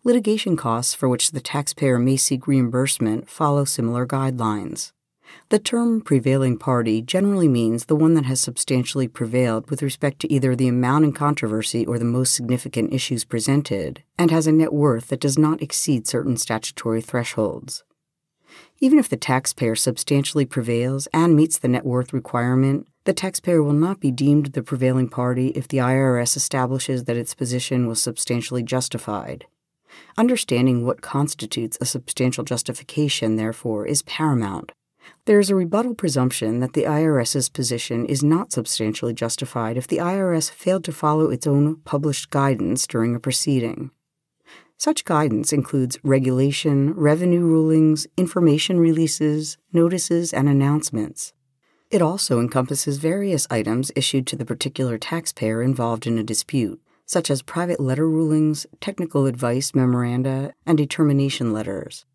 Litigation 0.03 0.55
costs 0.55 0.93
for 0.93 1.07
which 1.07 1.31
the 1.31 1.41
taxpayer 1.41 1.99
may 1.99 2.17
seek 2.17 2.47
reimbursement 2.47 3.29
follow 3.29 3.65
similar 3.65 4.05
guidelines. 4.05 4.91
The 5.49 5.59
term 5.59 6.01
prevailing 6.01 6.57
party 6.57 7.01
generally 7.01 7.47
means 7.47 7.85
the 7.85 7.95
one 7.95 8.13
that 8.15 8.25
has 8.25 8.39
substantially 8.39 9.07
prevailed 9.07 9.69
with 9.69 9.81
respect 9.81 10.19
to 10.19 10.31
either 10.31 10.55
the 10.55 10.67
amount 10.67 11.05
in 11.05 11.13
controversy 11.13 11.85
or 11.85 11.97
the 11.97 12.05
most 12.05 12.33
significant 12.33 12.93
issues 12.93 13.23
presented, 13.23 14.03
and 14.17 14.31
has 14.31 14.47
a 14.47 14.51
net 14.51 14.73
worth 14.73 15.07
that 15.07 15.21
does 15.21 15.37
not 15.37 15.61
exceed 15.61 16.07
certain 16.07 16.37
statutory 16.37 17.01
thresholds. 17.01 17.83
Even 18.79 18.99
if 18.99 19.07
the 19.07 19.17
taxpayer 19.17 19.75
substantially 19.75 20.45
prevails 20.45 21.07
and 21.13 21.35
meets 21.35 21.57
the 21.59 21.67
net 21.67 21.85
worth 21.85 22.11
requirement, 22.11 22.87
the 23.05 23.13
taxpayer 23.13 23.63
will 23.63 23.73
not 23.73 23.99
be 23.99 24.11
deemed 24.11 24.47
the 24.47 24.63
prevailing 24.63 25.07
party 25.07 25.47
if 25.49 25.67
the 25.67 25.77
IRS 25.77 26.35
establishes 26.35 27.05
that 27.05 27.17
its 27.17 27.33
position 27.33 27.87
was 27.87 28.01
substantially 28.01 28.63
justified. 28.63 29.45
Understanding 30.17 30.85
what 30.85 31.01
constitutes 31.01 31.77
a 31.81 31.85
substantial 31.85 32.43
justification, 32.43 33.35
therefore, 33.35 33.85
is 33.85 34.01
paramount. 34.03 34.71
There 35.25 35.39
is 35.39 35.49
a 35.49 35.55
rebuttal 35.55 35.95
presumption 35.95 36.59
that 36.59 36.73
the 36.73 36.83
IRS's 36.83 37.49
position 37.49 38.05
is 38.05 38.23
not 38.23 38.51
substantially 38.51 39.13
justified 39.13 39.77
if 39.77 39.87
the 39.87 39.97
IRS 39.97 40.51
failed 40.51 40.83
to 40.85 40.91
follow 40.91 41.29
its 41.29 41.47
own 41.47 41.77
published 41.83 42.29
guidance 42.29 42.87
during 42.87 43.15
a 43.15 43.19
proceeding. 43.19 43.91
Such 44.77 45.05
guidance 45.05 45.53
includes 45.53 45.99
regulation, 46.03 46.93
revenue 46.93 47.41
rulings, 47.41 48.07
information 48.17 48.79
releases, 48.79 49.57
notices, 49.71 50.33
and 50.33 50.49
announcements. 50.49 51.33
It 51.91 52.01
also 52.01 52.39
encompasses 52.39 52.97
various 52.97 53.45
items 53.51 53.91
issued 53.95 54.25
to 54.27 54.35
the 54.35 54.45
particular 54.45 54.97
taxpayer 54.97 55.61
involved 55.61 56.07
in 56.07 56.17
a 56.17 56.23
dispute, 56.23 56.81
such 57.11 57.29
as 57.29 57.41
private 57.41 57.77
letter 57.77 58.09
rulings, 58.09 58.65
technical 58.79 59.25
advice 59.25 59.75
memoranda, 59.75 60.53
and 60.65 60.77
determination 60.77 61.51
letters. 61.51 62.05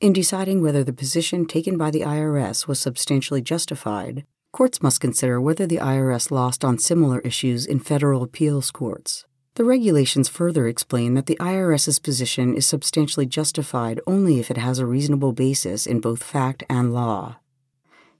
In 0.00 0.14
deciding 0.14 0.62
whether 0.62 0.82
the 0.82 0.90
position 0.94 1.44
taken 1.44 1.76
by 1.76 1.90
the 1.90 2.00
IRS 2.00 2.66
was 2.66 2.80
substantially 2.80 3.42
justified, 3.42 4.24
courts 4.50 4.80
must 4.82 5.02
consider 5.02 5.38
whether 5.38 5.66
the 5.66 5.76
IRS 5.76 6.30
lost 6.30 6.64
on 6.64 6.78
similar 6.78 7.20
issues 7.20 7.66
in 7.66 7.78
federal 7.78 8.22
appeals 8.22 8.70
courts. 8.70 9.26
The 9.56 9.64
regulations 9.64 10.30
further 10.30 10.66
explain 10.66 11.12
that 11.12 11.26
the 11.26 11.36
IRS's 11.36 11.98
position 11.98 12.54
is 12.54 12.64
substantially 12.64 13.26
justified 13.26 14.00
only 14.06 14.40
if 14.40 14.50
it 14.50 14.56
has 14.56 14.78
a 14.78 14.86
reasonable 14.86 15.34
basis 15.34 15.86
in 15.86 16.00
both 16.00 16.22
fact 16.22 16.62
and 16.70 16.94
law. 16.94 17.36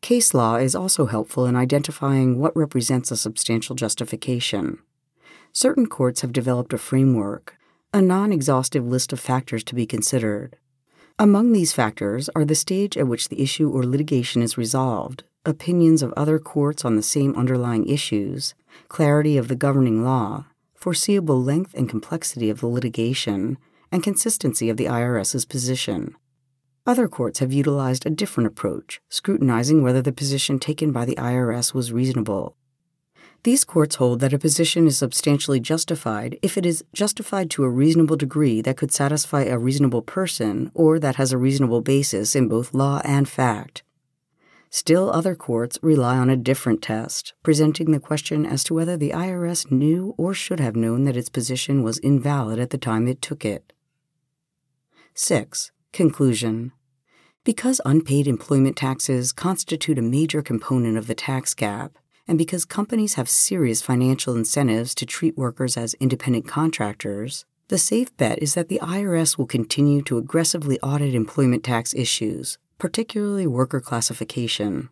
Case 0.02 0.34
law 0.34 0.56
is 0.56 0.74
also 0.74 1.06
helpful 1.06 1.46
in 1.46 1.56
identifying 1.56 2.38
what 2.38 2.54
represents 2.54 3.10
a 3.10 3.16
substantial 3.16 3.74
justification. 3.74 4.80
Certain 5.52 5.86
courts 5.86 6.22
have 6.22 6.32
developed 6.32 6.72
a 6.72 6.78
framework, 6.78 7.58
a 7.92 8.00
non 8.00 8.32
exhaustive 8.32 8.86
list 8.86 9.12
of 9.12 9.20
factors 9.20 9.62
to 9.64 9.74
be 9.74 9.84
considered. 9.84 10.56
Among 11.18 11.52
these 11.52 11.74
factors 11.74 12.30
are 12.34 12.46
the 12.46 12.54
stage 12.54 12.96
at 12.96 13.06
which 13.06 13.28
the 13.28 13.42
issue 13.42 13.68
or 13.68 13.84
litigation 13.84 14.40
is 14.40 14.56
resolved, 14.56 15.24
opinions 15.44 16.02
of 16.02 16.14
other 16.14 16.38
courts 16.38 16.86
on 16.86 16.96
the 16.96 17.02
same 17.02 17.36
underlying 17.36 17.86
issues, 17.86 18.54
clarity 18.88 19.36
of 19.36 19.48
the 19.48 19.54
governing 19.54 20.02
law, 20.02 20.46
foreseeable 20.74 21.40
length 21.42 21.74
and 21.74 21.88
complexity 21.88 22.48
of 22.48 22.60
the 22.60 22.66
litigation, 22.66 23.58
and 23.92 24.02
consistency 24.02 24.70
of 24.70 24.78
the 24.78 24.86
IRS's 24.86 25.44
position. 25.44 26.16
Other 26.86 27.08
courts 27.08 27.40
have 27.40 27.52
utilized 27.52 28.06
a 28.06 28.10
different 28.10 28.46
approach, 28.46 29.02
scrutinizing 29.10 29.82
whether 29.82 30.00
the 30.00 30.12
position 30.12 30.58
taken 30.58 30.92
by 30.92 31.04
the 31.04 31.16
IRS 31.16 31.74
was 31.74 31.92
reasonable. 31.92 32.56
These 33.44 33.64
courts 33.64 33.96
hold 33.96 34.20
that 34.20 34.32
a 34.32 34.38
position 34.38 34.86
is 34.86 34.96
substantially 34.96 35.58
justified 35.58 36.38
if 36.42 36.56
it 36.56 36.64
is 36.64 36.84
justified 36.92 37.50
to 37.50 37.64
a 37.64 37.70
reasonable 37.70 38.16
degree 38.16 38.60
that 38.60 38.76
could 38.76 38.92
satisfy 38.92 39.42
a 39.42 39.58
reasonable 39.58 40.02
person 40.02 40.70
or 40.74 41.00
that 41.00 41.16
has 41.16 41.32
a 41.32 41.38
reasonable 41.38 41.80
basis 41.80 42.36
in 42.36 42.46
both 42.46 42.72
law 42.72 43.00
and 43.04 43.28
fact. 43.28 43.82
Still, 44.70 45.10
other 45.10 45.34
courts 45.34 45.76
rely 45.82 46.16
on 46.16 46.30
a 46.30 46.36
different 46.36 46.82
test, 46.82 47.34
presenting 47.42 47.90
the 47.90 47.98
question 47.98 48.46
as 48.46 48.62
to 48.64 48.74
whether 48.74 48.96
the 48.96 49.10
IRS 49.10 49.72
knew 49.72 50.14
or 50.16 50.32
should 50.34 50.60
have 50.60 50.76
known 50.76 51.04
that 51.04 51.16
its 51.16 51.28
position 51.28 51.82
was 51.82 51.98
invalid 51.98 52.60
at 52.60 52.70
the 52.70 52.78
time 52.78 53.08
it 53.08 53.20
took 53.20 53.44
it. 53.44 53.72
6. 55.14 55.72
Conclusion 55.92 56.72
Because 57.42 57.80
unpaid 57.84 58.28
employment 58.28 58.76
taxes 58.76 59.32
constitute 59.32 59.98
a 59.98 60.02
major 60.02 60.42
component 60.42 60.96
of 60.96 61.08
the 61.08 61.14
tax 61.14 61.52
gap, 61.54 61.98
and 62.26 62.38
because 62.38 62.64
companies 62.64 63.14
have 63.14 63.28
serious 63.28 63.82
financial 63.82 64.36
incentives 64.36 64.94
to 64.94 65.06
treat 65.06 65.36
workers 65.36 65.76
as 65.76 65.94
independent 65.94 66.46
contractors, 66.46 67.44
the 67.68 67.78
safe 67.78 68.16
bet 68.16 68.42
is 68.42 68.54
that 68.54 68.68
the 68.68 68.80
IRS 68.82 69.38
will 69.38 69.46
continue 69.46 70.02
to 70.02 70.18
aggressively 70.18 70.78
audit 70.80 71.14
employment 71.14 71.64
tax 71.64 71.94
issues 71.94 72.58
particularly 72.82 73.46
worker 73.46 73.80
classification. 73.80 74.88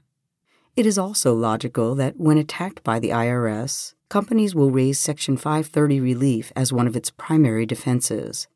It 0.76 0.86
is 0.86 0.96
also 0.96 1.34
logical 1.34 1.96
that 1.96 2.16
when 2.18 2.38
attacked 2.38 2.84
by 2.84 3.00
the 3.00 3.08
IRS, 3.08 3.94
companies 4.08 4.54
will 4.54 4.70
raise 4.70 4.96
Section 4.96 5.36
530 5.36 5.98
relief 5.98 6.52
as 6.54 6.72
one 6.72 6.86
of 6.86 6.94
its 6.94 7.10
primary 7.10 7.66
defenses. 7.66 8.46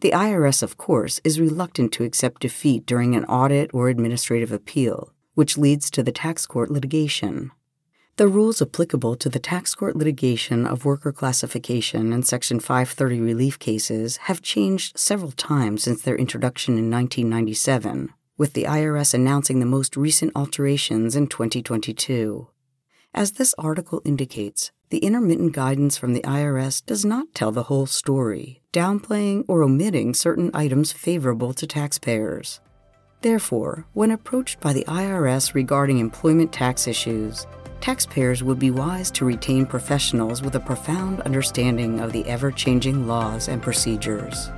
The 0.00 0.10
IRS, 0.10 0.64
of 0.64 0.76
course, 0.76 1.20
is 1.22 1.38
reluctant 1.38 1.92
to 1.92 2.02
accept 2.02 2.42
defeat 2.42 2.86
during 2.86 3.14
an 3.14 3.24
audit 3.26 3.72
or 3.72 3.88
administrative 3.88 4.50
appeal, 4.50 5.12
which 5.34 5.56
leads 5.56 5.88
to 5.92 6.02
the 6.02 6.10
tax 6.10 6.44
court 6.44 6.68
litigation. 6.68 7.52
The 8.16 8.28
rules 8.28 8.62
applicable 8.62 9.16
to 9.16 9.28
the 9.28 9.38
tax 9.38 9.74
court 9.74 9.94
litigation 9.94 10.66
of 10.66 10.86
worker 10.86 11.12
classification 11.12 12.14
and 12.14 12.26
Section 12.26 12.60
530 12.60 13.20
relief 13.20 13.58
cases 13.58 14.16
have 14.28 14.40
changed 14.40 14.98
several 14.98 15.32
times 15.32 15.82
since 15.82 16.00
their 16.00 16.16
introduction 16.16 16.78
in 16.78 16.90
1997, 16.90 18.08
with 18.38 18.54
the 18.54 18.64
IRS 18.64 19.12
announcing 19.12 19.60
the 19.60 19.66
most 19.66 19.98
recent 19.98 20.32
alterations 20.34 21.14
in 21.14 21.26
2022. 21.26 22.48
As 23.12 23.32
this 23.32 23.54
article 23.58 24.00
indicates, 24.06 24.72
the 24.88 24.98
intermittent 24.98 25.52
guidance 25.52 25.98
from 25.98 26.14
the 26.14 26.22
IRS 26.22 26.82
does 26.86 27.04
not 27.04 27.34
tell 27.34 27.52
the 27.52 27.64
whole 27.64 27.84
story, 27.84 28.62
downplaying 28.72 29.44
or 29.46 29.62
omitting 29.62 30.14
certain 30.14 30.50
items 30.54 30.90
favorable 30.90 31.52
to 31.52 31.66
taxpayers. 31.66 32.60
Therefore, 33.20 33.86
when 33.92 34.10
approached 34.10 34.58
by 34.60 34.72
the 34.72 34.84
IRS 34.84 35.52
regarding 35.52 35.98
employment 35.98 36.50
tax 36.50 36.86
issues, 36.86 37.46
taxpayers 37.80 38.42
would 38.42 38.58
be 38.58 38.70
wise 38.70 39.10
to 39.12 39.24
retain 39.24 39.66
professionals 39.66 40.42
with 40.42 40.54
a 40.54 40.60
profound 40.60 41.20
understanding 41.22 42.00
of 42.00 42.12
the 42.12 42.26
ever 42.26 42.50
changing 42.50 43.06
laws 43.06 43.48
and 43.48 43.62
procedures. 43.62 44.50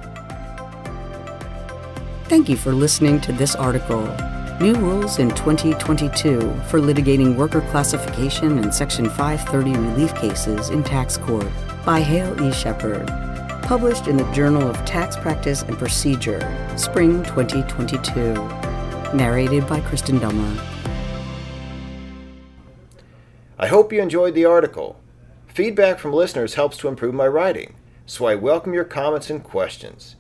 Thank 2.25 2.49
you 2.49 2.57
for 2.57 2.73
listening 2.73 3.21
to 3.23 3.33
this 3.33 3.55
article. 3.55 4.03
New 4.61 4.75
Rules 4.75 5.19
in 5.19 5.31
2022 5.31 6.41
for 6.69 6.81
Litigating 6.81 7.37
Worker 7.37 7.61
Classification 7.71 8.59
and 8.59 8.75
Section 8.75 9.09
530 9.09 9.79
Relief 9.79 10.15
Cases 10.17 10.71
in 10.71 10.83
Tax 10.83 11.17
Court 11.17 11.47
by 11.87 12.01
Hale 12.01 12.39
E. 12.43 12.53
Sheppard. 12.53 13.07
Published 13.63 14.09
in 14.09 14.17
the 14.17 14.31
Journal 14.33 14.69
of 14.69 14.85
Tax 14.85 15.17
Practice 15.17 15.63
and 15.63 15.79
Procedure, 15.79 16.41
Spring 16.77 17.23
2022. 17.23 18.35
Narrated 19.15 19.67
by 19.69 19.81
Kristen 19.81 20.19
Dummer. 20.19 20.78
I 23.59 23.67
hope 23.67 23.93
you 23.93 24.01
enjoyed 24.01 24.35
the 24.35 24.45
article. 24.45 25.01
Feedback 25.49 25.99
from 25.99 26.13
listeners 26.13 26.55
helps 26.55 26.77
to 26.79 26.87
improve 26.87 27.15
my 27.15 27.27
writing, 27.27 27.75
so 28.07 28.27
I 28.27 28.37
welcome 28.37 28.73
your 28.73 28.85
comments 28.85 29.31
and 29.31 29.43
questions. 29.43 30.15